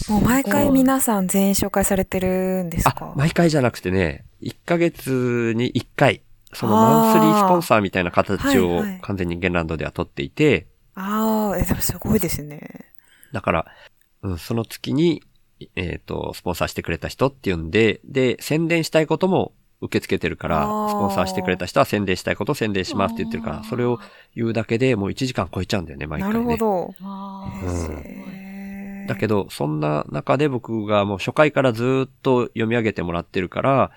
[0.10, 6.22] もう毎回皆さん全員紹介されてるんですあか、毎回じゃなくてね、1ヶ月に1回、
[6.54, 9.00] そのマンスリースポンサーみたいな形をはいはい。
[9.02, 12.92] 完全人間ランドでは取っていて、ああ、え、でもすごいですね。
[13.32, 13.66] だから、
[14.24, 15.24] うん、その月に、
[15.76, 24.00] えっ、と、スポンサーしてくれた人っていうんで、で、宣伝したいことも受け付けてるから、スポンサーしてくれた人は宣伝したいことを宣伝しますって言ってるから、それを
[24.36, 26.40] 言うだけでもう1時間超えちゃうんだよね、毎回ね。
[26.40, 26.94] なるほど。
[27.06, 29.08] わうん。
[29.08, 33.92] だけど、そんな中で僕がもう初回からずっと読み上げてもらってるから、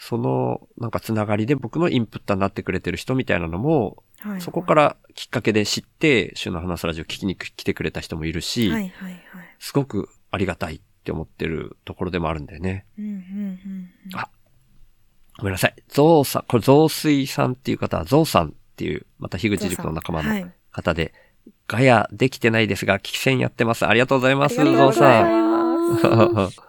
[0.00, 9.22] その、なんかつながりで僕のインプッターになってくれてる人みたいなのも、はいそこからきっかけで知って、週の話すラジオ聞きに来てくれた人もいるし、はいはいはい。
[9.60, 12.84] すごくありがたいって思ってるところでもあるんだよね。
[12.98, 13.18] うんうんうん
[14.12, 14.18] うん。
[14.18, 14.28] あ
[15.38, 15.74] ごめんなさい。
[15.88, 20.52] ゾウさん、これゾウスイさんっていう方はゾウさんっていう、また樋口塾の仲間のはい。
[20.72, 21.14] 方で、
[21.68, 23.86] ガヤできてないですが、聞き戦やってます。
[23.86, 26.50] ありがとうございます、ありがとうごゾウざいさん。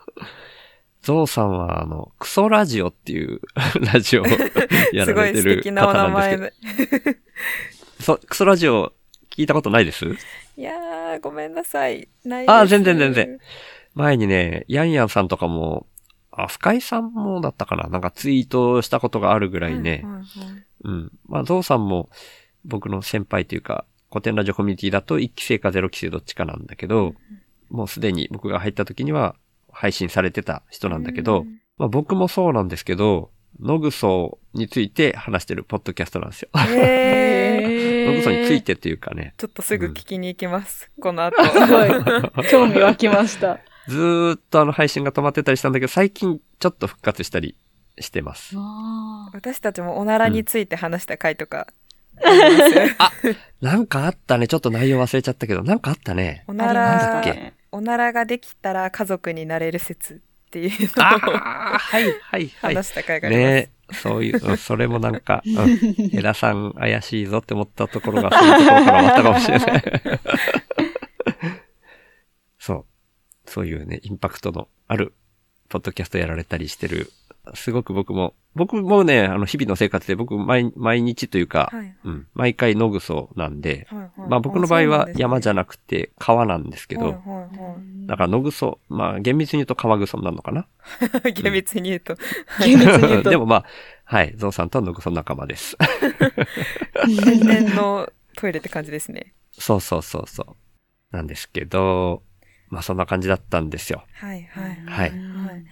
[1.02, 3.41] ゾウさんは、あの、クソラジオっていう
[3.93, 4.26] ラジオを
[4.93, 6.43] やられてる方なんですけど。
[6.43, 7.20] 名前で。
[8.02, 8.93] そう、クソラジオ
[9.30, 10.06] 聞いたことないです？
[10.58, 12.08] いやー、ごめんなさい。
[12.26, 13.39] ないですあー全然全然。
[13.93, 15.88] 前にね、ヤンヤンさんとかも、
[16.32, 17.88] あ、深井さんもだったかな？
[17.89, 19.89] なんかツイートしたことがあるぐらいね。
[19.91, 20.20] はいはいは
[20.60, 21.12] いうん。
[21.28, 22.10] まあ、ゾウさんも
[22.66, 27.16] 僕の先輩というか、古典ラジオコミュニティだと1期生か0期生どっちかなんだけど、
[27.70, 29.36] もうすでに僕が入った時には
[29.80, 31.45] 配信されてた人なんだけど、
[31.77, 36.49] まあ僕もそうなんですけど、ノグソについて話してるポッドキャストなんですよ。
[36.53, 38.11] へー。
[38.11, 40.91] ノグソについてっていうかね、ちょっとすぐ聞きに行きます。
[40.99, 41.38] この後。
[41.47, 41.86] すご
[42.43, 42.47] い。
[42.51, 43.59] 興味湧きました。
[43.88, 47.55] ずーっとあの配信が止まってたりしたんだけど、最近ちょっと復活したり
[47.99, 48.55] してます。
[48.57, 51.67] あ私たちもおならについて話した回とか、
[52.21, 54.49] ありますなんかあったね。
[54.49, 56.43] ちょっと内容忘れちゃったけど、なんかあったね。
[56.47, 62.49] おーならなんだっけ、ねおならができたら家族になれる説っていうのをはい、はい、はい。
[62.76, 63.45] 話した回があります。
[63.47, 69.84] ねそういう、うんそれもなんか、 うん、エラさん怪しいぞって思ったところが、そういうところから終わったかもしれない。
[72.59, 72.86] そう。
[73.45, 75.13] そういうね、インパクトのある、
[75.70, 77.11] ポッドキャストやられたりしてる。
[77.56, 90.66] すごく僕も、僕もね、あの、日々の生活で僕、毎、毎日というか、はいうん、毎回ノグソなんで、はいはいまあ僕の場合は山じゃななくて川なんですけど、はいはいはいだからノグソ、まあ厳密に言うと川グソになるのかな？
[91.32, 92.16] 厳密に言うと。
[92.60, 93.30] 厳密に言うと。
[93.30, 93.66] でもまあ、
[94.06, 95.78] はい、ゾウさんとノグソ仲間です。
[97.06, 99.34] 天然のトイレって感じですね。
[99.52, 100.58] そうそうそうそ
[101.12, 101.16] う。
[101.16, 102.24] なんですけど、
[102.70, 104.04] まあそんな感じだったんですよ。
[104.14, 105.66] はいはいはいはい。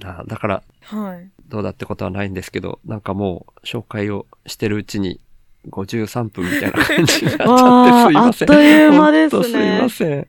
[0.00, 1.30] なだから、ーはい。
[1.48, 5.20] どうだってことはないんですけど、なんかもう紹介をしてるうちに
[5.68, 8.50] 53分みたいな感じになっちゃって すいません。
[8.50, 10.28] あっという間ですねすいません。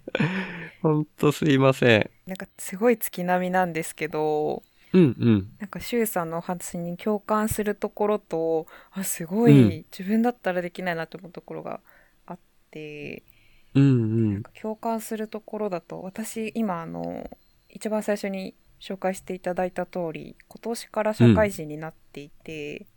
[0.82, 2.10] ほんとすいません。
[2.26, 4.64] なんかすごい月並みなんですけど、
[4.94, 5.58] うんうん。
[5.60, 11.82] なんかシュウさんのお話に共感するところと、あ、すごうんい自分だったらできないなと思うところが
[12.26, 12.40] あっ
[12.72, 13.24] て、
[13.74, 14.44] うんうんなん。
[14.44, 17.30] か共感するところだと、私今あの、
[17.70, 22.88] 一番最初に紹介していただいた通り、今年から社会人になっていて、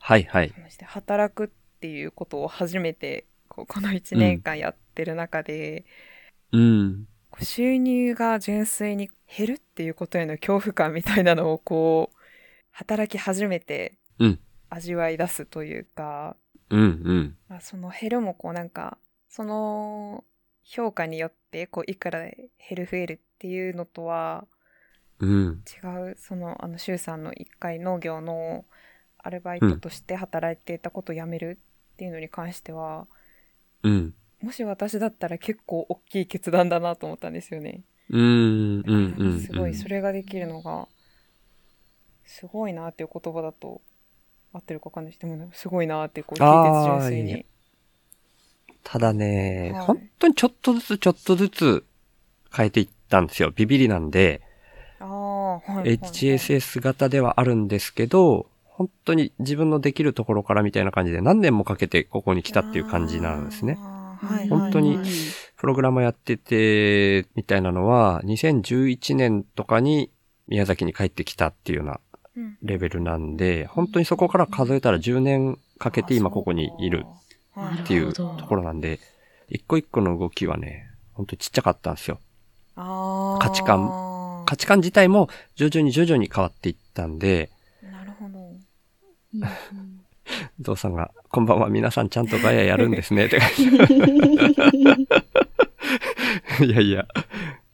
[0.00, 0.54] はいはい。
[0.64, 1.48] そして働くっ
[1.80, 5.84] ていうことを初めてこうこの1年間やってる中で、
[6.50, 7.06] うん。
[7.40, 12.16] 収入が純粋に減るっていうことへの恐怖感みたいなのをこう
[12.70, 14.38] 働き始めてうん
[14.70, 16.36] 味わい出すというか、
[16.70, 17.36] うんうん。
[17.48, 20.24] まあ、その減るもこうなんかその
[20.62, 22.32] 評価によってこういくら減
[22.76, 24.46] る増えるっていうのとは
[25.20, 25.62] うん。
[25.84, 28.64] 違うそのあの周さんの一回農業の
[29.18, 31.58] アルバイトとして働いていたことを辞める
[31.94, 33.06] っていうのに関しては、
[33.82, 34.14] うん。
[34.42, 37.82] もし私だったら結構大きい決断だなと思ったんですよね。
[38.10, 38.20] うん。
[38.20, 39.14] うん。
[39.16, 39.40] うん。
[39.40, 40.88] すごいそれができるのが
[42.26, 43.80] すごいなっていう言葉だと
[44.52, 47.46] 合ってるかわかんないしでもすごいなってこう聞いてあー純粋いいねに。
[48.82, 51.84] ただね、はい本当にちょっとずつちょっとずつ
[52.54, 53.50] 変えていったんですよ。
[53.50, 54.42] ビビりなんで。
[55.00, 63.78] HSS 型ではあるんですけど、本当に自分のできるところからみたいな感じで何年もかけてここに来たっていう感じなんですね。
[64.48, 64.98] 本当に
[65.56, 70.10] プログラムやってて、みたいなのは、2011年とかに
[70.48, 72.00] 宮崎に帰ってきたっていうような
[72.36, 72.58] うん。
[72.62, 77.04] レベルなんで、本当にそこから数えたら10年かけて今ここにいる
[77.54, 78.98] はいっていうところなんで、
[79.48, 82.18] 一個一個の動きはね、本当にちっちゃかったんですよ。
[82.74, 84.13] 価値観
[84.44, 87.50] 価値観自体も徐々に徐々に変わっていったんで、
[87.82, 88.38] なるほど。
[89.34, 90.04] うん
[90.60, 93.50] ゾウさんが、こんばんは、皆さんちゃんとガヤやるんですね、って感
[96.58, 96.66] じ。
[96.66, 97.06] いやいや、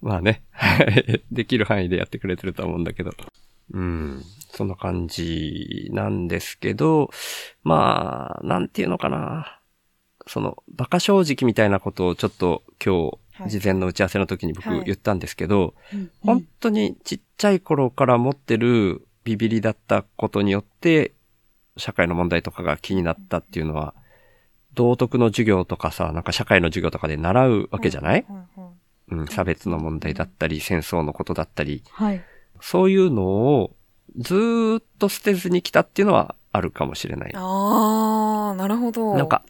[0.02, 0.42] まあね、
[1.30, 3.12] できる範囲でやってくれてると思うんだけど。
[3.72, 7.10] うん、そんな感じなんですけど、
[7.62, 9.60] まあ、なんていうのかな。
[10.26, 14.84] その、馬鹿正直みたいなことをちょっと今はい日、事前の打ち合わせの時に僕はい。
[14.84, 16.10] 言ったんですけど、うん。
[16.22, 21.12] 本当にちっちゃい頃から持ってるビビりだったことによって、
[21.76, 23.94] 社会の問題とかが気になったっていうのは、
[24.74, 32.22] 道徳の授業とかさ、なんか社会の授業とかで習うわけじゃない、はいはいうん、差別の問題だったり、戦争のことだったり、はい。
[32.60, 33.74] そういうのを
[34.16, 37.32] ずーっと捨てずに来たっていうのはあるかもしれない。
[37.34, 39.14] ああ、なるほど。
[39.14, 39.44] なんか、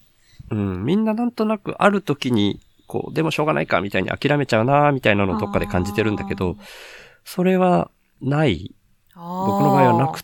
[0.50, 2.60] うん、みんななんとなくある時に、
[2.90, 6.56] こう、でもしょうがないかみたいに諦めちゃうなみたいなのをどっかで感じてるんだけど、
[7.24, 7.88] それは
[8.20, 8.74] ない。
[9.14, 10.22] 僕僕の場合はなくっ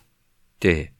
[0.59, 0.91] て、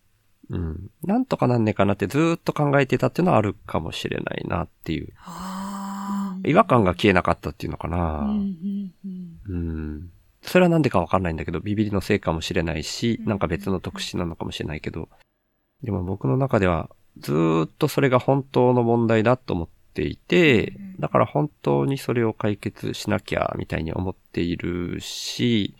[0.49, 0.89] うん。
[1.03, 5.11] なんとかなんねえかなってずーっと考えてたっていうのはあるかもしれないなっていう。
[5.25, 7.97] あ違和感が消えなかったっていうのかうな。
[8.21, 8.91] んうん
[9.49, 9.53] うん。
[9.53, 10.09] うん。
[10.41, 15.09] それはなんでかわかんないんだけど、ビビりのせいかもしれないし、うんなんか別の特殊なのかもしれないけど、
[15.83, 16.89] でも僕の中では
[17.19, 25.75] ずーっとそれが本当の問題だと思っていてうん、だから本当にそれを解決しなきゃみたいに思っているし、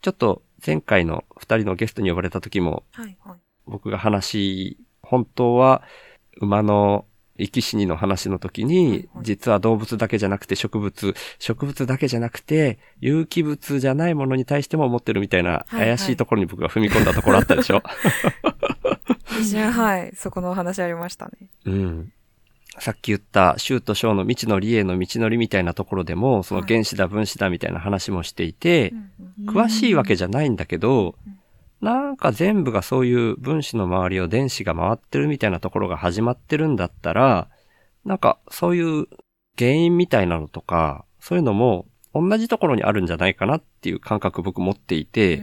[0.00, 3.38] ちょっと前回の二人のゲストに呼ばれた時もーはいはい。
[3.66, 5.82] 僕が話、本当は
[6.40, 7.04] 馬の
[7.38, 17.82] 生き死にの話の時はいにはい、実は動物だけじゃなくて植物、植物だけじゃなくて、有機物じゃないものに対しても思ってるみたいなはいはい怪しいところに僕が踏み込んだところあったでしょ、
[19.40, 20.12] 一瞬、はい。
[20.14, 21.32] そこのお話ありましたね。
[21.66, 22.12] うん。
[22.80, 28.92] さっき言った、州と小の未知の理への道のりみたいなところでも、その原子だ分子だみたいな話もしていて、
[29.46, 37.48] 詳しいわけじゃないんだけどうん、なんか全部がそういう分子の周りを電子が回ってるみたいなところが始まってるんだったら、
[38.04, 39.06] なんかそういう
[39.58, 45.42] 原因みたいなのとか、そういうのも同じところにあるんじゃないかなっていう感覚僕持っていて。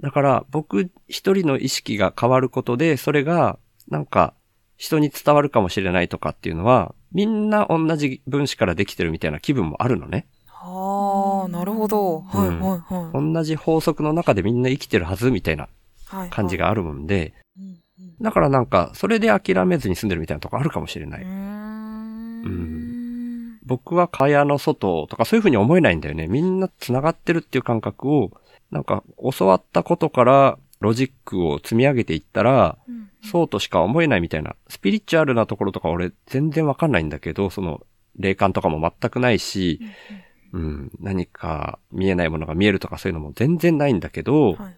[0.00, 3.58] だから僕一人の意識が変わることで、それが
[3.88, 4.34] なんか
[4.82, 10.26] 人に伝わるかもしれないとかっていうのは、みんな同じ分子からできてるみたいな気分もあるのね。
[10.48, 12.22] ああ、なるほど。
[12.22, 13.34] はいうんはいはい。
[13.34, 15.68] 同じ法則の中でみんな生きてるはずみたいな
[16.06, 17.78] はい感じがあるもんで、うんうん
[18.20, 21.22] だからなんか、それで諦めずに住んでるみたいなとこあるかもしれない。
[21.22, 23.58] うーん。
[23.64, 26.28] 僕は蚊帳の外とかそういう風に思えないんだよね。
[26.28, 28.30] みんな繋がってるっていう感覚を、
[28.70, 29.02] なんか
[29.36, 34.56] 教わったことからロジックを積み上げていったら、うんそうとしか思えないみたいな。
[34.68, 39.80] スピリチュアルなところとか俺全然わかんないんだけど、その霊感とかも全くないし、
[40.52, 44.70] うん、何か見えないものが見えるとかそういうのも全然ないんだけど、はいは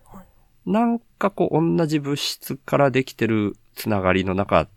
[0.66, 0.70] い。
[0.70, 4.68] なんかこう同じ物質からできてるつながりの中、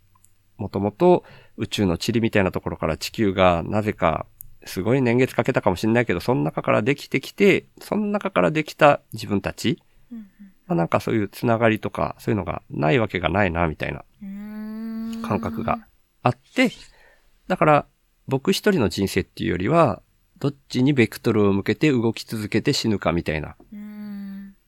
[0.56, 1.24] もともと
[1.56, 4.24] 宇宙の塵みたいなところから地球がなぜか
[4.64, 9.82] すごい年月かけたかもしれないけど、その中からできてきて、その中からできた自分たち、
[10.68, 14.04] まあ、なんかそういうつながりとか、そういうのがないわけがないな、みたいな
[15.26, 15.78] 感覚が
[16.22, 16.70] あって、
[17.48, 17.86] だから
[18.28, 20.02] 僕一人の人生っていうよりは、
[20.38, 23.56] どっちにベクトルを向けて動き続けて死ぬかみたいな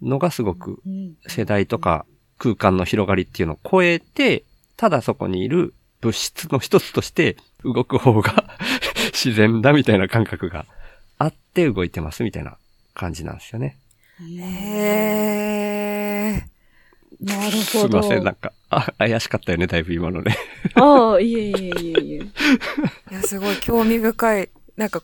[0.03, 1.17] のがすごくうん。
[1.29, 2.07] 世代とか
[2.39, 4.45] 空間の広がりっていうのを超えて、
[4.77, 8.45] ただそこにいる物質の一つとして動く方が
[9.13, 10.65] 自然だみたいな感覚が
[11.19, 12.57] あって動いてますみたいな
[12.95, 13.77] 感じなんですよね。
[14.23, 16.51] へー。
[17.21, 17.63] なるほど。
[17.63, 20.37] すいません、なんか、あ、怪しかったよね、だいぶ今のね。
[20.75, 22.17] ああ、いえいえいえいえ。
[22.19, 22.33] い
[23.13, 24.51] や、すごい興味深い。
[24.77, 25.03] なんか、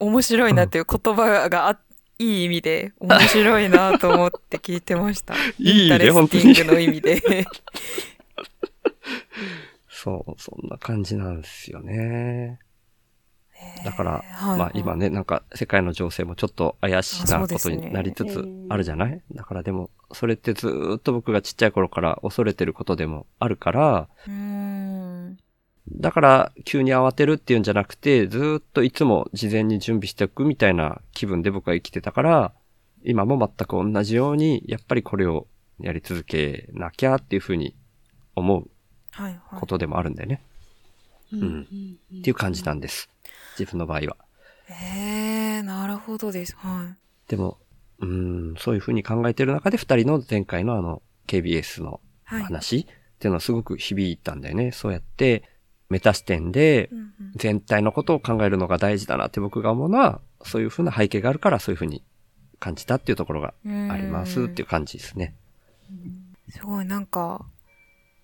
[0.00, 1.78] 面白いなっていう言葉があ、
[2.18, 5.34] いい意味で、面白いなと思って聞いてました。
[5.58, 7.22] いいね interesting の意味で。
[9.88, 12.58] そう、そんな感じなんですよね。
[13.84, 24.08] だから、はいまあ今ね、なんか世界の情勢もちょっと怪しなことになりつつあるじゃない、だからでも、それってずーっと僕がちっちゃい頃から恐れてることでもあるから。
[25.90, 32.52] だから急に慌てるっていうんじゃなくて、ずーっといつも事前に準備しておくみたいな気分で僕は生きてたから、
[33.04, 35.46] 今も全く同じように、やっぱりこれを
[35.80, 37.74] やり続けなきゃっていうふうに
[38.34, 38.68] 思う
[39.12, 39.60] はいはい。
[39.60, 40.42] ことでもあるんだよね。
[41.32, 41.66] うん
[42.18, 43.08] っていう感じなんです。
[43.58, 44.16] 自分の場合は。
[44.66, 46.54] へー、なるほどです。
[46.56, 46.96] は
[47.28, 47.58] でも、
[48.00, 52.00] うーん、そういうふうに考えてる中で二人の前回のあの KBS の
[52.30, 52.34] い。
[52.34, 52.44] はい。
[52.44, 52.84] 話っ
[53.18, 54.72] ていうのはすごく響いたんだよね。
[54.72, 55.42] そうやって
[55.88, 56.90] メタ視点で
[57.34, 62.04] 全体のことを考えるのが大事だなって僕が思うのは、そういうふうな背景があるからそういうふうに
[62.60, 65.34] 感じたっていうところがありますっていう感じですね。
[66.50, 67.44] すごい、なんか、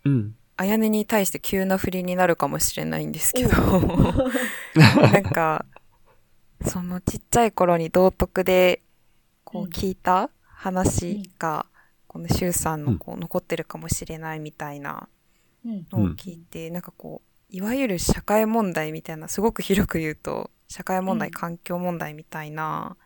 [0.05, 0.35] うん。
[0.57, 3.51] あやねに対して急な振りになるかもしれないんですけど、
[4.77, 5.67] なんか、
[6.65, 8.83] そのちっちゃい頃に道徳で、
[9.43, 11.67] こううん聞いた話が、
[12.07, 15.09] このシュウさんのこう残ってるかもしれないみたいな
[15.65, 22.97] うんのを聞いて、なんかこう、いわゆる社会問題みたいな、すごく広く言うと、社会問題、うん環境問題みたいな、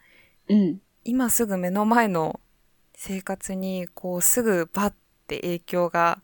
[0.49, 0.81] うん。
[1.05, 2.41] 今すぐ目の前の
[2.95, 4.95] 生活にこうすぐバッ
[5.27, 6.21] て影響が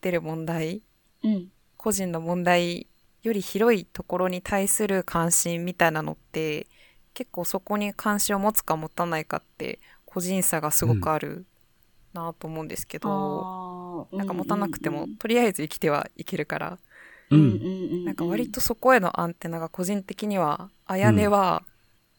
[0.00, 0.82] 出る問題
[1.24, 1.50] うん。
[1.76, 2.86] 個人の問題
[3.22, 6.66] より広いところに対する関心みたいなのって
[7.14, 11.46] 結構そこに関心を持つか持たないかって個人差がすごくある
[12.12, 16.78] なと思うんですけど、あなんか持たなくても、とりあえず生きてはいけるから、
[17.30, 17.46] うんうん。
[17.46, 18.04] うん。
[18.04, 21.62] なんか割とそこへのアンテナが個人的にはあやねは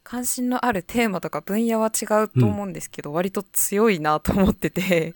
[0.04, 5.14] 関心のあるテーマとか分野は違うと思うんですけど、割と強いなと思ってて、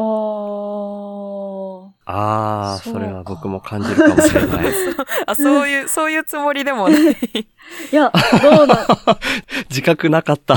[0.00, 1.88] ー。
[2.10, 4.66] ああ、それは僕も感じるかもしれない。
[5.26, 7.00] あ、そういう、そういうつもりでもない。
[7.12, 8.10] いや、
[8.42, 8.86] どうだ。
[9.68, 10.56] 自覚なかった。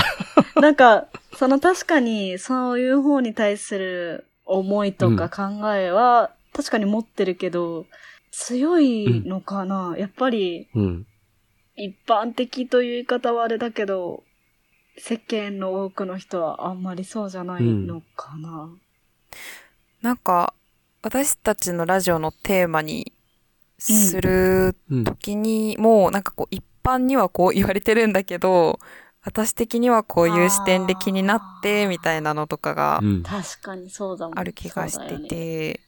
[0.62, 7.86] なんか、その確かに、そういう方に対する思いとか考えは、確かに持ってるけど、
[8.32, 11.08] 強いのかな、やっぱり、うん。
[11.76, 14.24] 一般的という言い方はあれだけど、
[14.98, 18.70] 世間の多くの人はあんまりそうじゃないのかな。
[20.01, 20.53] なんか、
[21.03, 23.13] 私たちのラジオのテーマに
[23.79, 25.03] するうん。
[25.03, 28.79] 時にも、なんかこう、一般にはこう言われてるんだけど、
[29.23, 33.23] 私的にはこういう視点で気になって、みたいなのとかがうん。
[33.23, 34.39] 確かにそうだもん。
[34.39, 35.27] ある気がして。
[35.27, 35.79] て、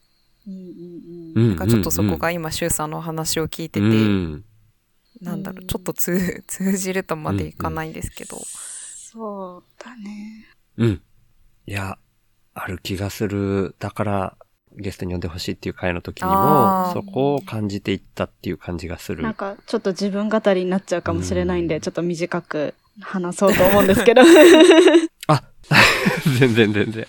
[0.47, 0.63] うんうんう
[1.35, 1.45] うん。
[1.45, 4.45] んなんかちょっとそこが今、シュウさんのお話を聞いてて、うん。
[5.21, 10.47] なんだろう、うんちょっと通 通じるとまでいかないんですけど、そうだね。
[10.77, 11.01] うん。
[11.65, 11.97] いや、
[12.54, 13.76] ある気がする。
[13.80, 14.38] だから、
[14.76, 19.24] ゲストに呼んでほしいっていう回の時にもそこを感じていったっていう感じがする。
[19.24, 24.22] なんか、ちょっと自分語りになっちゃうかもしれないんで、ちょっと短く話そうと思うんですけど。
[25.28, 25.43] あ、
[26.39, 27.08] 全然全然。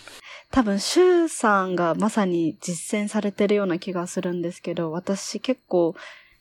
[0.51, 5.95] 多分、シュウさんがまさに実践されてるような気がするんですけど、私結構、うん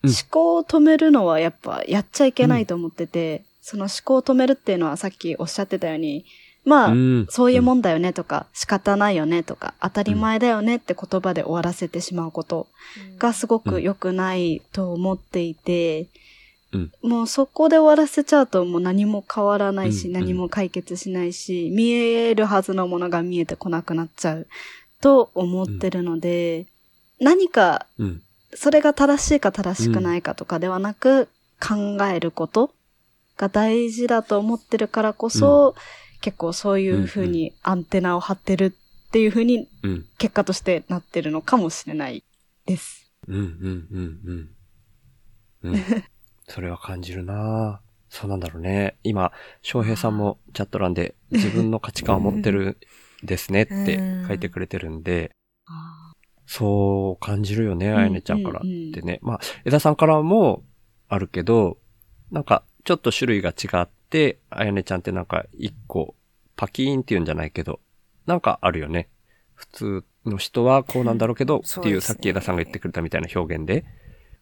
[0.06, 6.26] 思考を止めるのはやっぱやっちゃいけないと思ってて、その思考を止めるっていうのはさっきおっしゃってたように、
[6.66, 7.28] まあ、うん。
[7.30, 12.68] そういうもんだよねとか、仕方ないよねとか、当たり前だよねって言葉で終わらせてしまうこと
[13.20, 16.08] がすごく良くないと思っていて、
[16.72, 16.92] うん。
[17.02, 20.14] もうそこで終わらせちゃうともう何も変わらないし、うん。
[20.14, 24.48] 何も解決しないし、見えるはずのものが見えてこなくなっちゃう
[25.02, 26.66] と思ってるので、
[27.20, 28.22] 何かうん。
[28.56, 31.28] それが正しいか正しくないかとかではなく、
[31.60, 32.72] 考えること
[33.38, 35.76] が大事だと思ってるからこそ、
[36.24, 38.74] 結構そういう風にアンテナを張ってる
[39.08, 40.06] っていう風にうん。
[40.18, 42.24] 結果としてなってるのかもしれない
[42.66, 43.12] です。
[43.28, 44.50] うん、うん、うん、
[45.64, 45.74] うん。
[45.74, 45.84] うん。
[46.48, 48.96] それは感じるなそうなんだろうね。
[49.04, 52.78] 今、翔平さんもチャット欄で自分の価値観を持ってる
[53.22, 55.32] ですねって書いてくれてるんで、
[55.66, 56.14] あ
[56.46, 59.20] そう感じるよね、んあやねちゃんからってね。
[59.24, 60.64] まあ、枝さんからも
[61.10, 61.80] あるけど、
[62.32, 64.03] なんか、ちょっと種類が違って、
[64.50, 66.16] あやねちゃんってなんか一個、
[66.56, 67.80] パキーンっていうんじゃないけど、
[68.26, 69.10] なんかあるよね。
[69.56, 73.86] 普通の人はこうなんだろうけど、っていうさっき枝さんが言ってくれたみたいな表現で、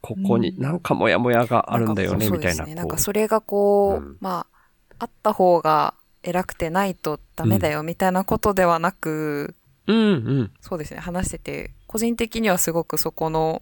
[0.02, 2.66] ここにうんなんかモヤモヤがあるんだよね、なみたいな。
[2.66, 5.94] なんかそれがこう、うんまあ、あった方が
[6.24, 9.56] 偉くてないとダメだよみたいなことではなく、
[9.88, 10.02] うんう
[10.44, 10.52] ん。
[10.62, 13.62] そうですね、話してて、個人的にはすごくそこの。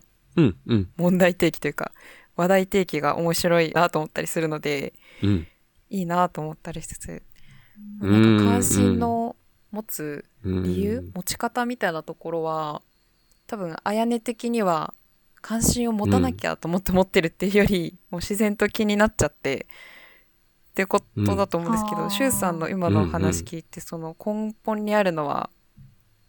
[0.95, 1.91] 問題提起というか、
[2.37, 5.47] 話題提起が面白いなと思ったりするので、うん。
[5.89, 7.21] いいなと思ったりしつつ、
[8.01, 8.39] うん。
[8.39, 9.35] なんか関心の
[9.71, 12.81] 持つうん理由、持ち方みたいなところは、
[13.47, 14.93] 多分、あやね的には、
[15.41, 19.67] 関心を持たなきゃと思って持ってるっていうより、もう自然と気になっちゃって、
[20.71, 22.11] ってことだと思うんですけど、うん。
[22.11, 25.49] シュウさんの今のお話聞いて、その根本にあるのは、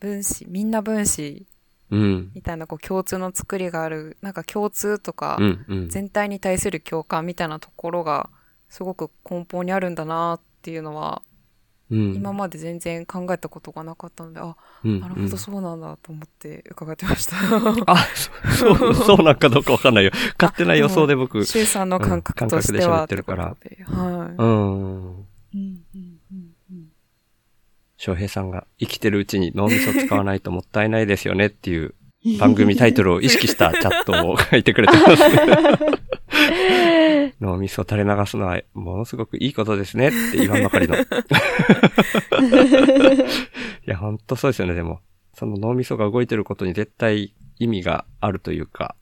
[0.00, 1.46] 分子、みんな分子
[1.90, 2.32] うん。
[2.34, 5.88] みたいなこう共通の作りがある、なんか共通とかう、んうん。
[5.88, 8.30] 全体に対する共感みたいなところが、
[8.70, 11.22] すごく根本にあるんだなっていうのは、
[11.90, 14.54] うん今まで全然考えたことがなかったので、あ、
[14.84, 17.36] うんなるほど、そうなんだと思って伺ってました。
[17.86, 17.96] あ、
[18.54, 20.12] そそう、そうなんかどうかわかんないよ。
[20.38, 21.44] 勝手な予想で僕。
[21.44, 24.34] シュウさんの感覚としては、うんってるからはい。
[24.38, 25.16] うん。
[25.16, 26.86] うんうんうんうん
[27.96, 31.94] 翔平さんが生きてるうちに脳みそ使わないともったいないですよねっていう
[32.38, 35.22] 番組タイトルを意識したチャットを書いてくれてます。
[37.40, 40.96] 脳みそ垂れ流すのはものすごくいいことですねって言わんばかりの。
[41.00, 41.00] い
[43.86, 45.00] や、ほんとそうですよね、でも。
[45.34, 48.94] その脳みそが動いてることに絶対意味があるというか、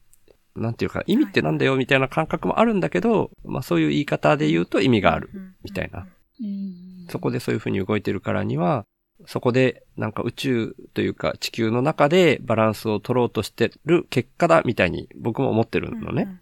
[0.54, 5.30] なんていうか、意味ってなんだよみたいな感覚もあるんだけど、まあそういう言い方で言うと意味がある
[5.64, 6.06] みたいな。
[6.40, 8.84] うんそこでそういう風に動いてるからには、
[9.26, 16.40] そこでなんか宇宙というか地球の中でバランスを取ろうとしてる結果だみたいに僕も思ってるのね。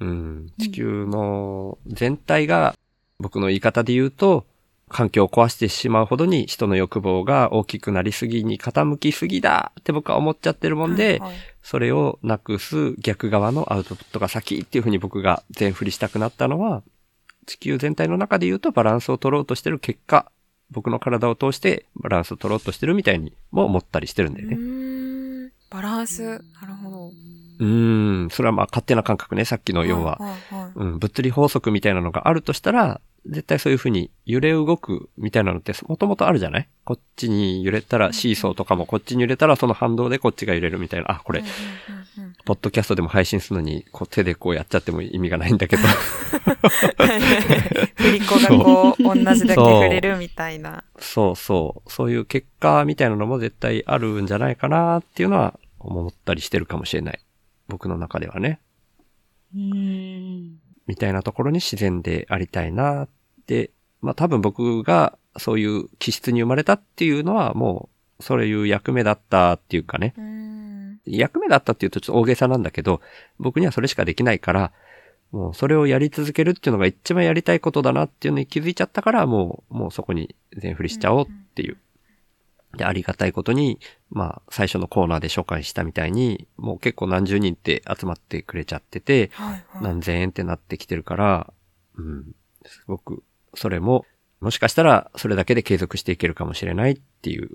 [0.00, 0.52] うん。
[0.58, 2.74] 地球の全体が
[3.18, 4.46] 僕の言い方で言うと、
[4.88, 11.36] 環境を壊してしまうほどに人の欲望が大きくなりすぎに傾きすぎだって僕は思っちゃってるもんで、はいはい
[11.66, 16.84] それをなくす逆側のアウトプットが先っていう風に僕が全振りしたくなったのは、
[17.44, 20.30] 地球全体の中で言うとバランスを取ろうとしてる結果、
[20.70, 25.50] 僕の体を通してバランスを取ろうとしてるみたいにも思ったりしてるんだようね。
[25.70, 26.22] バランス。
[26.22, 27.12] なるほど。
[27.58, 30.18] うーん、それはまあ勝手な感覚ね、さっきの要は。
[30.20, 36.68] いいはいうん、物理法則みたいなのがあるとしたら、絶対そういう風に揺れ動くみたいなのってもともとあるじゃない？
[36.84, 41.10] こっちに揺れたらシーソーとかもこっちに揺れたらその反動でこっちが揺れるみたいな。
[41.10, 41.42] あ、これ、
[42.44, 45.82] ポッドキャストでも配信するのにこう手でこうやっちゃっても意味がないんだけど。
[47.96, 50.84] 振り子がこう、同じだけ触れるみたいな。
[50.98, 51.90] そうそう。
[51.90, 57.20] そういう結果みたいなのも絶対あるんじゃないかなっていうのは思ったりしてるかもしれない。
[57.68, 58.60] 僕の中ではね。
[59.54, 63.08] うんみたいなところに自然でありたいなっ
[63.46, 63.70] て。
[64.02, 67.88] まあ多分僕がそういう気質に生まれたっていうのはも
[68.20, 70.14] うそういう役目だったっていうかね。
[71.06, 73.00] 役目だったっていうとちょっと大げさなんだけど、
[73.38, 74.72] 僕にはそれしかできないから、
[75.32, 81.78] もうそれをやり続けるっていうのが一番やりたいことだなっていうのに気づいちゃったから、もう、もうそこに全振りしちゃおうっていう。
[82.76, 83.80] で、ありがたいことに、
[84.10, 89.82] まあ、最初のコーナーで紹介したみたいに、もう結構何十人って集まってくれちゃってて、はいはい。
[89.82, 91.52] 何千円ってなってきてるから、
[91.96, 92.34] うん、
[92.64, 93.22] すごく、
[93.56, 94.04] それも、
[94.40, 97.50] もしかしたらそれだけで継続していけるかもしれないっていう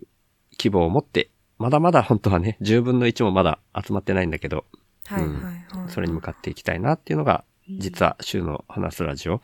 [0.58, 4.66] 希望を持って、まだまだ本当はね、10分の1もまだ集まってないんだけど、
[5.06, 5.90] はいはいはい。
[5.90, 7.44] それに向かっていきたいなっていうのが、
[7.80, 9.42] 実は週の話すラジオ、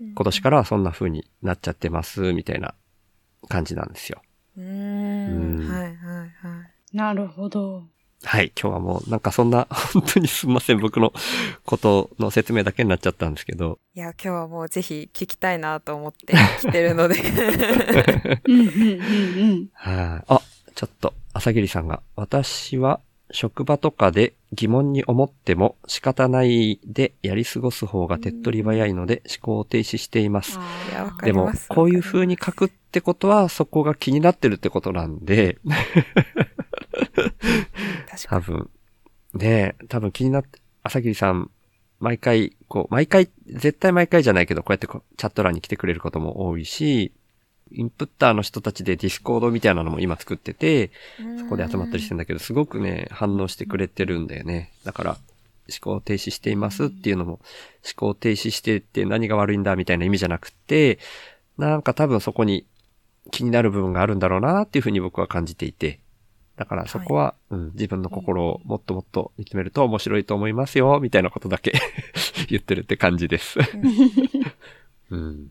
[0.00, 2.74] 今年からはそんな風になっちゃってます、みたいな
[3.48, 4.20] 感じなんですよ。
[4.56, 5.56] うん。
[5.68, 6.26] はいはいは
[6.92, 6.96] い。
[6.96, 7.84] なるほど。
[8.26, 11.12] はい、今日はもうなんかそんな、 本当にすみません、僕の
[11.64, 17.14] ことの説明だけになっちゃったんですけど、いや、今日はもうぜひ聞きたいなと思って来てるので。
[19.74, 20.24] はい。
[20.26, 20.40] あ、
[20.74, 22.98] ちょっと、朝霧さんが、私は
[23.30, 30.58] 職場とかで疑問に思っても仕方ないでやり過ごす方が手っ取り早いので思考を停止しています。
[30.90, 35.58] いや、わかでもこういう風に書くってことは、そこが気になってるってことなんで、
[38.26, 38.70] 多分、
[39.34, 41.50] ねえ、多分気になって、朝霧さん、
[42.00, 47.12] 毎回、こう、毎回、絶対毎回じゃないけど、こうやってチャット欄に来てくれることも多いし、
[47.72, 50.90] インプッターの人たちでディスコードみたいなのも今作ってて、
[51.20, 51.38] に。
[51.40, 54.72] そこで集まったりしてんだけど、すごくね、反応してくれてるんだよね。
[54.84, 55.16] だから、
[55.80, 57.32] 思考停止していますっていうのも、
[57.84, 60.98] 思考停止してって何が悪いんだみたいな意味じゃなくて、
[61.58, 62.66] なんか多分そこに
[63.30, 66.00] 気になる部分があるんだろうなっていうふうに僕は感じていて、
[66.56, 71.72] だからそこは、うん、自分の心をもっともっと見つめると面白いと思いますよ、みたいなことだけ
[72.48, 73.58] 言ってるって感じです。
[75.10, 75.50] うん。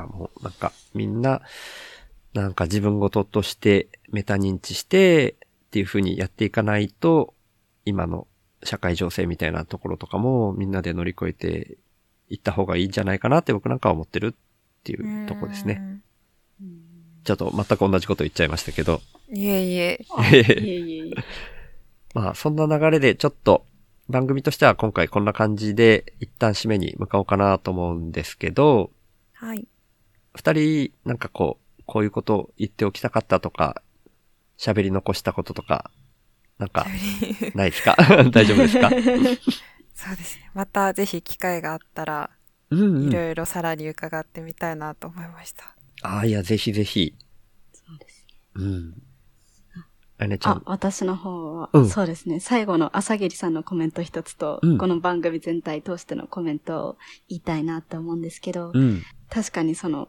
[0.00, 1.42] だからもうなんかみんな、
[2.32, 5.36] なんか自分事としてメタ認知してっ
[5.70, 7.34] ていう風にやっていかないと、
[7.84, 8.26] 今の
[8.62, 11.78] 社会情勢みたいなところとかもみんなで乗り越えて
[12.28, 16.00] いった方がいいんじゃないかなって僕なんかは思ってるっていうとこですね。
[17.24, 19.00] ちょっと全く同じこと言っちゃいましたけど。
[19.32, 19.60] いえ。
[19.62, 20.00] いえい
[20.34, 21.14] えいえ。
[22.14, 23.66] まあそんな流れでちょっと
[24.08, 28.90] 番組としては今回こんな感じで一旦締めに向かおうかなと思うんですけど、
[29.34, 29.66] はい。
[30.34, 33.82] 二人なんかこう、こういうことを言っておきたかったとか、
[34.58, 35.90] 喋り残したこととか、
[36.58, 36.86] なんか、
[37.54, 37.96] ないですか？
[38.32, 38.90] 大丈夫ですか？
[39.94, 40.50] そうですね。
[40.54, 42.30] またぜひ機会があったら、
[42.70, 43.08] うん、うん。
[43.08, 45.74] いろいろさらに伺ってみたいなと思いました。
[46.02, 47.14] ああ、いや、ぜひぜひ。
[47.72, 49.02] そうですうん。
[50.18, 50.62] あねちゃあん、。
[50.66, 52.40] 私の方は、うんそうですね。
[52.40, 59.02] 最後の朝霧さんのコメント一つと、うんこの番組全体通してのコメントを言いたいなって思うんですけど、うん。
[59.30, 60.08] 確かにその、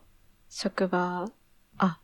[0.54, 1.32] 職場、
[1.78, 2.00] あ、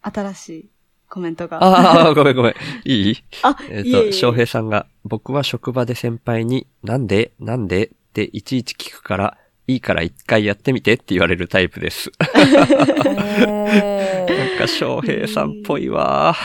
[0.00, 0.70] 新しい
[1.08, 1.58] コメントが。
[1.58, 2.54] ああ、ごめんごめん。
[2.84, 3.16] いい？
[3.42, 7.86] あ、えっ、いえいえと、翔平さんが、僕は職場で先輩に、なんでなんで？
[7.86, 9.36] っていちいち聞くから、
[9.66, 12.12] いいから一回やってみてって言われるタイプです。
[12.20, 12.38] なん
[14.56, 16.36] か翔平さんっぽいわ。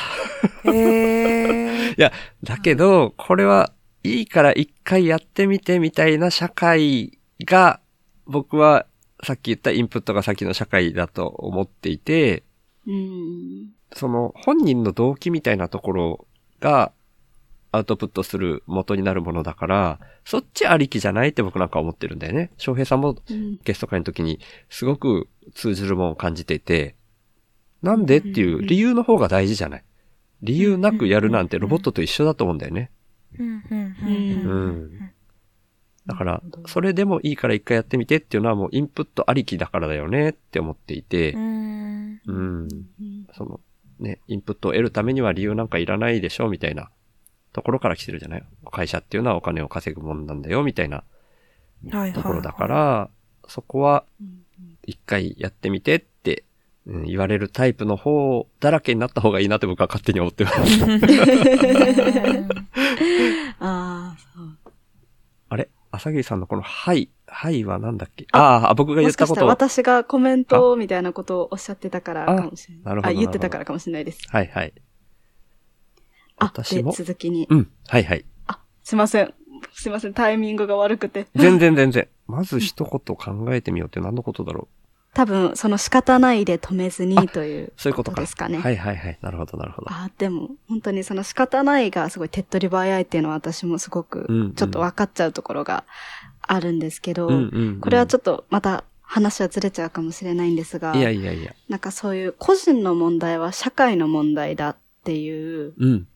[0.63, 3.71] へーいや、だけど、これは
[4.03, 7.81] いいから一回やってみてみたいな社会が、
[8.25, 8.87] 僕は
[9.23, 12.43] さっき言ったインプットが先の社会だと思っていて、
[12.85, 13.69] うん。
[13.93, 16.27] その本人の動機みたいなところ
[16.59, 16.91] が
[17.71, 22.51] アウトプットする元になるものだから、そっちありきじゃないって僕なんか思ってるんだよね。
[22.57, 24.39] 翔平さんもうんゲスト会の時に
[24.69, 26.95] すごく通じるものを感じていて、
[27.81, 29.83] なんでっていう理由の方が大事じゃない？
[30.41, 32.91] 理由なくやるなんてロボットと一緒だと思うんだよね。
[33.39, 35.11] うん。
[36.07, 41.31] だから、それでもいいから一回やってみてっていうのはもうインプットありきだからだよねって思っていて。
[41.33, 42.21] う、ん。
[42.27, 42.67] うん。
[43.35, 43.59] その、
[43.99, 46.89] ね、インプットを得るためには理由なんかいらないでしょみたいな。
[47.53, 48.43] ところから来てるじゃない？
[48.71, 51.03] 会社っていうのはお金を稼ぐもんなんだよみたいな。
[51.91, 53.09] はいところだかはら、
[53.47, 54.43] そこはうん
[54.87, 56.43] 一回やってみてって、
[56.85, 60.57] うん言われるタイプの方だらけになった方がいいなって僕は勝手に思ってます。
[63.59, 64.57] ああ、そう。
[65.95, 68.27] 朝霧さんのこのはい、はいはなんだっけ？
[68.31, 69.47] ああ、僕が言ったことを。
[69.47, 72.83] 私がコメントみたいなことをおっしゃってたからかもしれない。
[72.85, 74.19] あなるほどあ、言ってたからかもしれないです。
[74.29, 74.73] はいはい。
[76.37, 76.91] あ、で、私も？
[76.91, 77.47] 続きに。
[77.49, 78.25] うん、はいはい。
[78.47, 79.33] あ、すいません。
[79.73, 80.13] すいません。
[80.13, 81.27] タイミングが悪くて。
[81.35, 82.07] 全然全然。
[82.27, 84.67] まず一言考えてみようって何のことだろ
[85.15, 87.73] 多分、その仕方ないで止めずにというう。
[87.77, 88.19] そういうことか。
[88.19, 88.59] ですかね。
[88.59, 89.17] はいはいはい。
[89.21, 89.87] なるほどなるほど。
[89.89, 95.85] あ、でも、本当にその仕方ないがすごい手っ取り早いっていうのは私もすごくちょっと分かっちゃうところが
[96.41, 97.29] あるんですけど、
[97.79, 101.53] これはちょっとまた話はずれちゃうかもしれないんですが、いやいやいや。
[101.69, 106.07] なんかそういう個人の問題は社会の問題だっていう、うん。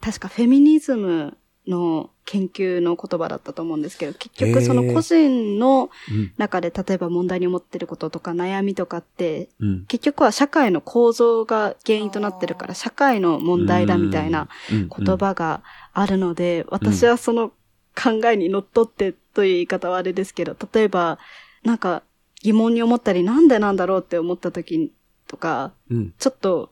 [0.00, 1.36] 確かフェミニズム
[1.66, 6.32] の研究の言葉だったと思うんですけど、結局その個人のうん。
[6.36, 9.84] 中で例えば問題に思ってることとか悩みとかって、うん。
[9.86, 15.62] 結局は社会の構造が原因となってるから、社会の問題だみたいなうん言葉が
[15.92, 17.50] あるので、私はその
[17.94, 21.18] 考えにのっとってという言い方はあれですけど、例えば、
[21.64, 22.02] なんか
[22.42, 24.92] 疑問に思ったり、なんでなんだろうって思った時
[25.26, 26.14] とか、うん。
[26.18, 26.70] ちょっと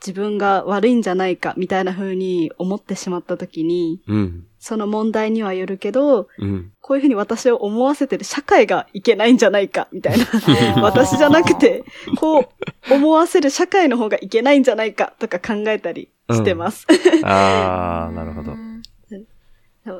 [0.00, 4.46] 自分が悪いんじゃないかみたいな風に思ってしまった時に、うん。
[4.58, 6.72] その問題にはよるけど、うん。
[6.80, 10.26] こういう風に私を思わせてる社会がいけないんじゃないかみたいな。
[10.82, 11.84] 私じゃなくて、
[12.18, 16.86] こう思わせる社会の方がいけないんじゃないかとか考えたりしてます。
[17.22, 18.54] あー、なるほど。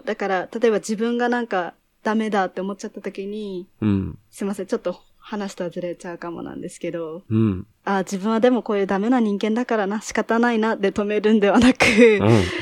[0.04, 4.18] だから、例えば自分がなんかダメだって思っちゃった時に、うん。
[4.30, 7.66] すいません、ちょっと話とはずれちゃうかもなんですけど、うん。
[7.86, 11.86] あ自分はでもこういうダメな人間だからな、仕方ないなで止めるんではなく、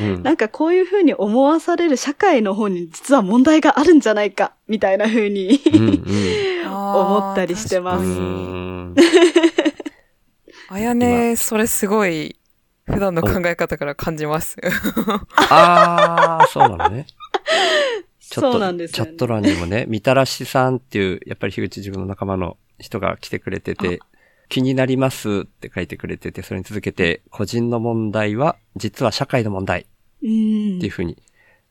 [0.01, 0.15] うん。
[0.15, 0.23] うん。
[0.23, 5.89] なんかこういう風に思わされる社会の方に実は問題があるんじゃないか、みたいな風にうん。
[5.89, 6.03] うん。
[6.95, 8.07] 思ったりしてまうす。
[8.07, 8.95] ん。
[10.69, 12.37] あやね、それすごい、
[12.87, 14.57] 普段の考え方から感じます。
[15.51, 17.07] あー、そうなのね。
[18.33, 18.89] ちょっと、ね。
[18.89, 24.01] チャット欄にもね、みたらしさんっていう、やっぱり樋口自分の仲間の人が来てくれてて、
[24.49, 29.85] 気になりますって書いてくれてて、それに続けて、個人の問題は、実は社会の問題っ
[30.23, 31.19] うんていうふうに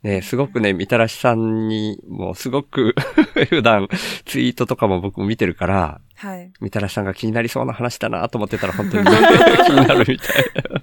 [0.04, 2.96] ね、すごくね、みたらしさんに、もうすごく
[3.50, 3.88] 普段
[4.26, 6.52] ツイートとかも僕も見てるから、はい。
[6.60, 10.82] みたらしさんが気になりそうな話だなと思ってたら本当に 気になるみたいな。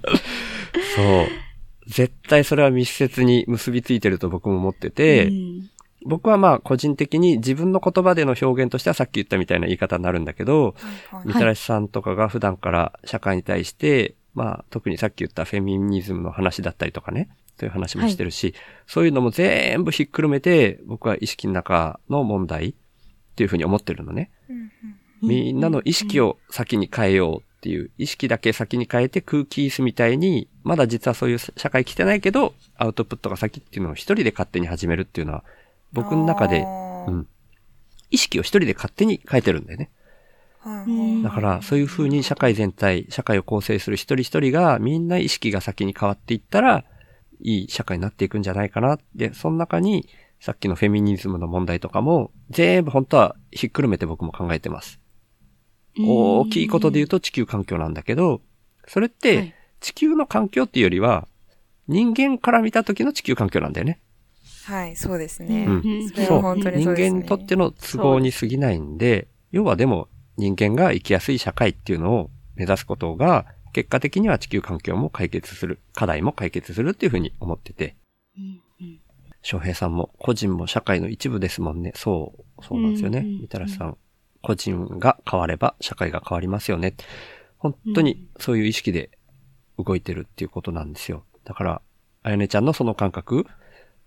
[0.95, 1.48] そう。
[1.89, 5.69] 絶対それは密接に結びついてると僕も思ってて、うん。
[6.05, 10.75] 僕はまあ個人的に自分の言葉での表現としてはさっき言ったみたいな言い方になるんだけど、
[11.09, 17.29] はいみたらしさんとかが普段から社会に対して、まあ特にさっき言ったフェミニズムの話だったりとかね、
[17.59, 18.53] そういう話もしてるし、
[18.87, 22.73] そういうのも全部ひっくるめて僕は意識の中の問題っ
[23.35, 24.31] ていうふうに思ってるのね。
[25.21, 35.43] みんなの意識を先に変えようっていう、意識だけ先に変えて空気椅子みたいに、まだ実はそういう社会来てないけど、アウトプットが先っていうのを一人で勝手に始めるっていうのは、
[35.91, 36.65] 僕の中で、
[37.07, 37.27] うん。
[38.11, 39.89] 意識を一人で勝手に変えてるんだよね。
[41.23, 46.83] だから、そういう風に社会全体、社会を構成する一人一人が、みんな意識が先に変わっていったら、
[47.41, 48.99] いい社会になっていくんじゃないかな。
[49.15, 50.09] で、その中に、
[50.41, 54.99] さっきのフェミニズムの問題とかも、全部本当はひっくるめて僕も考えてます。
[56.07, 58.41] 大きいことで言うと地球環境なんだけど、
[58.87, 61.27] それっはてい地球の環境っていうよりは、
[61.87, 63.99] 人間から見た時の地球環境なんだよね。
[64.65, 65.65] はい、そうですね。
[65.65, 66.35] うんそう。
[66.37, 67.11] は本当に人そうですね。
[67.11, 70.07] 間にとっての都合に過ぎないんで、要はでも
[70.37, 77.95] 人間が生きやすい社会っていうのを目指すことが、結果的には地球環境も解決する、課題も解決するっていうふうに思ってて、
[78.37, 78.99] うんうん
[79.41, 81.93] 翔平さんも個人も社会の一部ですもんね。
[81.95, 83.21] そう、そうなんですよね。
[83.21, 83.97] みたらしさん、
[84.41, 86.95] 個人が変われば社会が変わりますよね。
[87.57, 89.11] 本当にそういう意識で
[89.77, 91.25] 動いてるっていうことなんですよ。
[91.43, 91.81] だから、
[92.23, 93.45] あやねちゃんのその感覚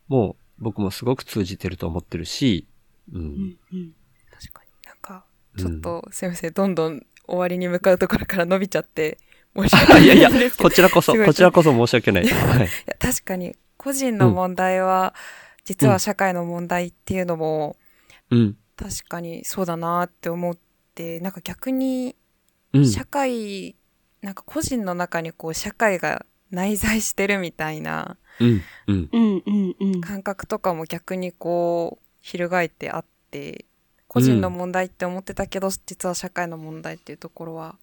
[0.09, 2.67] も僕もすごく通じてると思ってるし、
[3.13, 3.19] う。
[3.19, 3.93] うんんうん
[4.31, 5.25] 確かになんか、
[5.59, 9.19] ちょっと、すいません、どんどん終わりに向かうところから伸びちゃって、
[9.55, 10.31] 申し訳ないいやいや。
[10.59, 12.27] こちらこそ、こちらこそ申し訳ない。
[12.27, 12.67] はい。
[12.67, 15.15] いや確かに、個人の問題は、
[15.65, 17.77] 実は社会の問題っていうのも、
[18.31, 18.57] うん。
[18.77, 20.59] 確かにそうだなって思っ
[20.95, 22.17] て、なんか逆に、
[22.73, 22.87] うん。
[22.91, 23.77] 社会、
[24.23, 28.63] なんか個人の中にこう、社会が内在してるみたいなうん。
[28.87, 29.09] うん。
[29.13, 33.67] うんうんうん感覚とかも逆にこう、翻ってあって、
[34.09, 37.77] 個人の問題って思ってたけど、実は社会の問題っていうところは、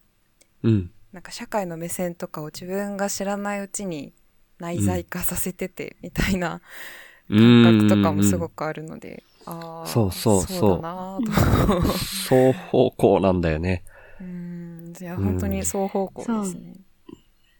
[0.62, 0.90] うん。
[1.12, 4.12] なんか社会の目線とかを自分が知らないうちに
[4.58, 6.60] 内在化させてて、みたいな
[7.28, 8.56] 感覚とかもすごく。
[8.56, 11.80] くあるので、ああ、そうそうそうそう。
[11.82, 13.84] 双方向なんだよね。
[14.20, 16.74] うん、いや、本当に双方向ですね。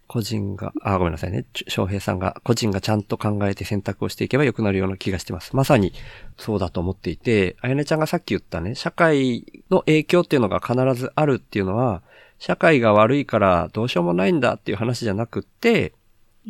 [0.07, 1.47] 個人が、あ、ごめんなさいね。
[1.69, 5.55] 翔平さんが、個人がちゃんと考えて選択をしていけば良くなるような気がしてます。
[5.55, 5.93] まさに
[6.37, 12.03] そうだと思っていて、あやねちゃんがさっき言ったね、社会の影響っていうのが必ずあるっていうのは、
[12.41, 15.93] 社会が悪いからどうしようもないんだっていう話じゃなくって、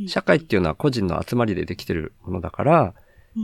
[0.07, 2.93] 社会っていうのは個人の集まりでできてるものだから、うん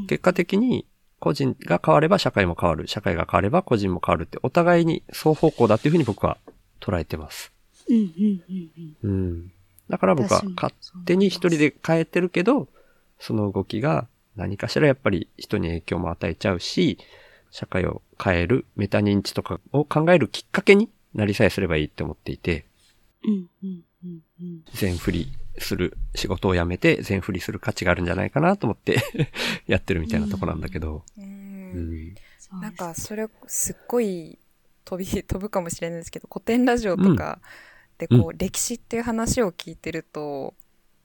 [0.09, 0.85] 結果的に
[1.19, 6.39] 個人が変われば社会も変わる、社会が変われば個人も変わるってお互いに双方向だっていうふうに僕は
[6.81, 7.53] 捉えてます。
[7.89, 8.71] うんうんうん
[9.05, 9.11] うん。
[9.11, 9.53] うん。
[9.89, 10.75] だから僕は勝
[11.05, 12.69] 手に一人で変えてるけど、
[13.19, 14.07] その動きが
[14.37, 16.99] 何かしらやっぱり人に影響も与えちゃうし、
[17.51, 22.67] 社会を変えるメタ認知とかを考えるきっかけになりさえすればいいって思っていて、
[23.25, 24.65] うんうんうんうん。
[24.75, 29.03] 全振りする、仕事を辞めて全振りする価値があるんじゃないかなと思って
[29.67, 31.21] やってるみたいなとこなんだけど、う。
[31.21, 31.37] うん
[31.75, 34.39] うですなんか、それ、すっごい
[34.85, 37.41] 飛び、 飛ぶかもしれないですけど、古典ラジオとか
[37.99, 40.55] で、こう、歴史っていう話を聞いてると、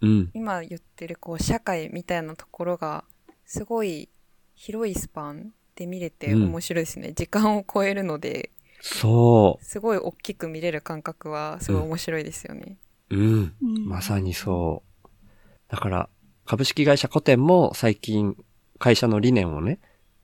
[0.01, 0.31] うん。
[0.33, 3.03] 今言ってる、こう、社会みたいなところが、
[3.45, 4.09] すごい
[4.55, 7.13] 広いスパンで見れてうん面白いですね。
[7.13, 8.51] 時間を超えるので、
[8.81, 12.77] そすごい大きく見れる感覚は、すごい面白いですよね。
[13.11, 13.17] う。
[13.17, 13.53] うん。
[13.61, 15.07] うんまさにそう。
[15.69, 16.09] だから、
[16.45, 18.35] 株式会社古典も最近
[18.79, 19.79] 会社の理念をね、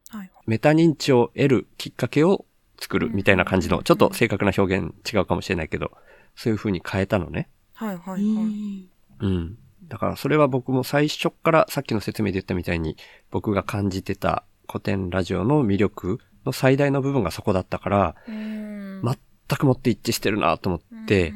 [0.10, 0.32] はい。
[0.46, 2.46] メタ認知を得るきっかけを
[2.80, 5.92] 作るみたいな感じの、ちょっと正確な表現違うかもしれないけど、
[6.36, 7.50] そういう風に変えたのね。
[7.74, 8.46] はい、はい、うはい。
[8.46, 8.90] ん
[9.20, 9.58] うん。
[9.88, 12.98] だからそれは僕も最初からさっきの説明で言ったみたいに、
[13.32, 19.02] 僕が感じてた古典ラジオの魅力の最大の部分がそこだったから、うん
[19.50, 21.34] 全くもって一致してるなと思って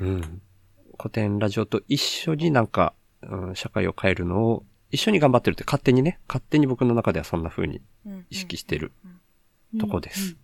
[0.00, 0.42] う、ん。
[0.98, 8.92] 古典ラジオと一緒になんか、うん、社会を変えるのを一緒に頑張ってるって勝手にね、勝手に僕の中ではそんな風にうん意識してる
[9.72, 10.32] うんとこです。
[10.32, 10.36] っ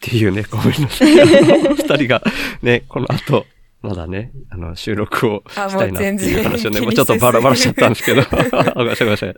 [0.00, 1.12] ていうね、ごめんなさい。
[1.74, 2.22] 二人が
[2.62, 3.44] ね、この後、
[3.82, 8.22] まだね、あの、収録をあしたいなっていう話をね、気にもうちょっとバラバラしちゃったんですけど。
[8.74, 9.34] ごめんなさい、ごめんなさい。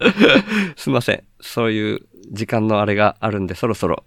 [0.77, 1.25] すいません。
[1.41, 2.01] そういう
[2.31, 4.05] 時間のあれがあるんで、そろそろ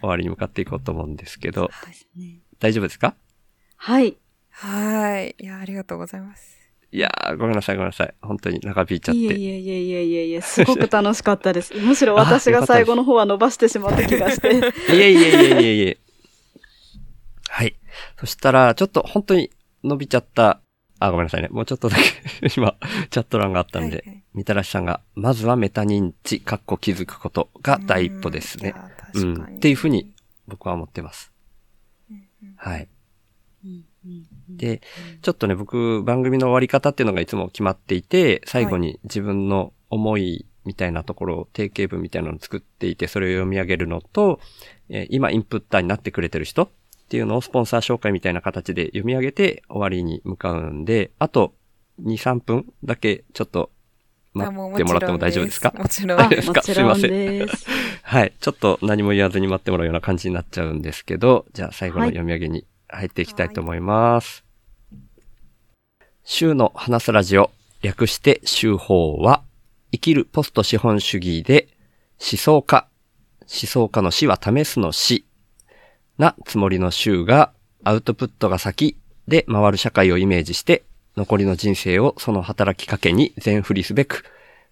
[0.00, 1.70] 終わりに向かっていこうと思うんですけど、
[2.16, 3.14] ね大丈夫ですか？
[3.82, 4.18] はい。
[4.50, 5.34] はい。
[5.38, 6.58] いや、ありがとうございます。
[6.92, 8.14] いやー、ごめんなさい、ごめんなさい。
[8.20, 9.18] 本当に長引いちゃって。
[9.18, 11.72] いえいえいえいえいえいえ、すごく楽しかったです。
[11.80, 14.52] むしろ私が最後の方は伸ばしてしまった気がして。
[14.94, 15.98] いえいえいえいえいえ。
[17.48, 17.74] はい。
[18.18, 19.50] そしたら、ちょっと本当に
[19.82, 20.60] 伸びちゃった。
[20.98, 21.48] あ、ごめんなさいね。
[21.48, 22.02] もうちょっとだけ、
[22.54, 22.76] 今、
[23.08, 28.74] チャット欄があったんで、はいはいみたらしさんが、まずはメタ認知、かっこ気づくことが第一歩ですね。
[29.14, 29.22] うん。
[29.22, 30.12] うんいや確かにっていうふうに
[30.46, 31.32] 僕は思ってます。
[32.56, 32.88] はい。
[34.48, 34.80] で、
[35.22, 44.40] ちょっとね、僕、番組の終わり方っていうのがいつも決まっていて、最後に自分の思いみたいなところを、定型文みたいなのを作っていて、それを読み上げるのと、
[44.88, 46.68] えー今インプッターになってくれてる人っ
[47.08, 51.54] ていうのをスポンサー紹介みたいな形で読み上げて終わりに向かうんで、あと
[52.02, 53.70] 2、3分だけちょっと
[54.32, 55.72] 待ってもらっても大丈夫ですか？
[55.76, 56.52] もちろんあ、です。
[56.52, 56.60] か？
[56.60, 57.06] ちろんす。
[57.06, 57.66] いです。
[58.02, 58.32] はい。
[58.40, 64.44] ちょっと何も言わずに待ってもらうような感じになっちゃうんですけど、じゃあ最後の読み上げに入っていきたいと思います。
[66.24, 67.50] 週の話すラジオ、
[67.82, 69.42] 略して週報は、
[69.92, 71.68] 生きるポスト資本主義で、
[72.20, 72.86] 思想家、
[73.40, 75.24] 思想家の死は試すの死
[76.18, 77.52] なつもりの週が、
[77.82, 80.84] アウトプットが先で回る社会をイメージして、
[81.16, 84.24] 残りの人生をその働きかけに全振りすべく、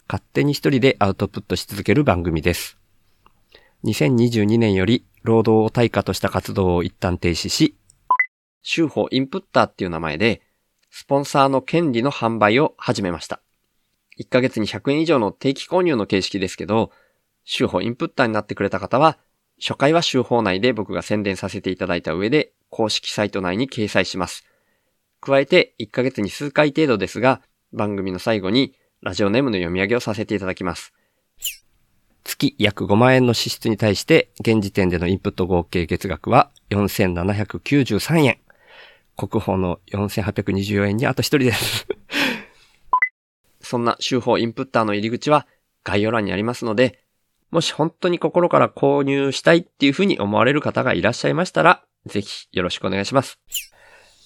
[0.07, 2.77] 勝手に一人でアウトプットし続ける番組です。
[3.85, 7.75] 2022年より労働を対価とした活動を一旦停止し、
[8.63, 10.43] 週報インプッターっていう名前で、
[10.91, 13.41] スポンサーの権利の販売を始めました。
[14.19, 16.91] 1ヶ月に100円以上の定期購入の形式ですけど、
[17.45, 19.19] 週報インプッターになってくれた方は、
[19.61, 24.45] 初回は週報内で僕が宣伝させていただいた上で、公式サイト内に掲載します。
[25.21, 30.93] 加えて、1ヶ月に数回程度ですが、番組の最後に、ラジオネームの読み上げをさせていただきます。
[32.25, 38.39] 月約5万円の支出に対して、現時点でのインプット合計月額は4793円。
[39.19, 41.89] 国宝の4824円にあと一人です。
[43.61, 45.49] そんな週報インプッターの入り口は
[45.83, 47.01] 概要欄にありますので、
[47.51, 53.41] もし本当に心から購入したいっていうふうに思われる方がいらっしゃいましたら、ぜひよろしくお願いします。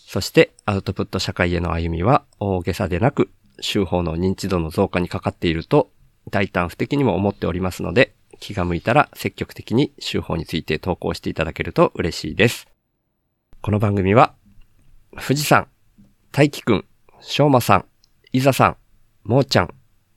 [0.06, 5.90] そして、アウトプット社会への歩みは大げさでなく、週報の認知度の増加にかかっていると、
[6.30, 12.66] 大胆不敵にも思っておりますので、気が向いたら積極的に週報について投稿していただけると嬉しいです。
[13.62, 14.34] この番組は、
[15.14, 15.68] 富士山、
[16.32, 16.84] 大輝くん、
[17.20, 17.84] しょうまさん、
[18.32, 18.76] いざさん、
[19.24, 19.74] もーちゃん、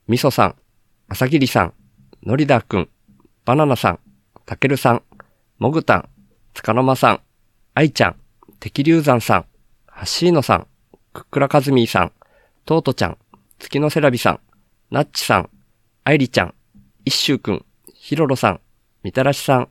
[0.08, 0.56] みそさん、
[1.10, 1.74] あさぎりさん、
[2.24, 2.90] のりだくん、
[3.44, 4.00] バナナさん、
[4.46, 5.04] たけるさん、
[5.60, 6.10] もぐたん、
[6.54, 7.20] つかのまさん、
[7.74, 8.16] あいちゃん、
[8.62, 9.46] てきりゅうざんさん、
[9.86, 10.68] はしーのさん、
[11.12, 12.14] くっくらかずみーさん、
[12.64, 13.18] とうとちゃん、
[13.60, 14.40] 月のせらびさん、
[14.92, 15.50] なっちさん、
[16.06, 16.54] あいりちゃん、
[17.04, 18.62] いっしゅうくん、ひろろさん、
[19.04, 19.70] みたらしさん、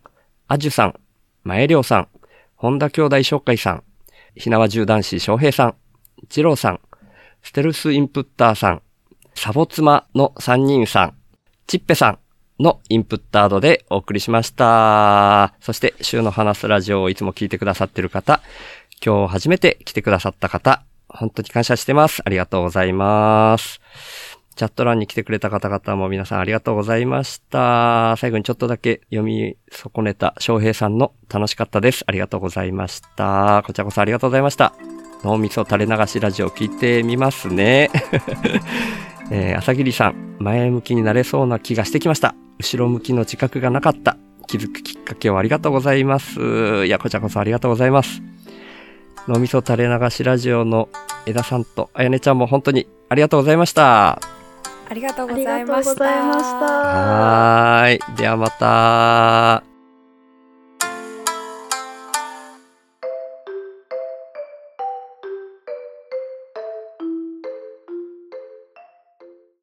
[0.49, 1.01] あじゅさん、
[1.45, 2.09] まえりょうさん、
[2.57, 3.85] 本田兄弟紹介さん、
[4.37, 5.75] ひなわ銃男子翔平さん、
[6.29, 6.81] じろうさん、
[7.43, 8.83] ステルスインプッターさん、
[9.35, 11.15] サボ妻の3人さん、
[11.67, 12.19] ちっぺさん
[12.59, 15.55] のインプッタードでお送りしました。
[15.61, 18.41] そして、週の話すラジオをいつも聞いてくださっている方、
[19.05, 22.23] 今日初めて来てくださった方、本当に感謝してます。
[22.25, 23.81] ありがとうございます。
[24.57, 28.17] チャット欄に来てくれた方々も皆さんありがとうございました。
[28.19, 32.05] 最後にちょっとだけ読み損ねた翔平さんの楽しかったです。
[32.07, 33.63] ありがとうございました。
[33.67, 34.75] こちらこそありがとうございました。
[35.25, 37.91] 脳みそ垂れ流しラジオ聞いてみますね。
[39.33, 42.35] えー、朝霧さん、前向きになれそうな気がしてきました。
[42.59, 44.17] 後ろ向きの自覚がなかった。
[44.47, 46.85] 気づくきっかけをありがとうございます。
[46.85, 48.23] いや、こちらこそありがとうございます。
[49.27, 50.89] 脳みそ垂れ流しラジオの
[51.25, 54.34] 枝さんとあやねちゃんも本当にありがとうございました。
[54.89, 55.95] ありがとうごありがとうざいました。
[55.95, 56.67] ございました。
[56.67, 58.17] はーい。
[58.17, 59.74] ではまた。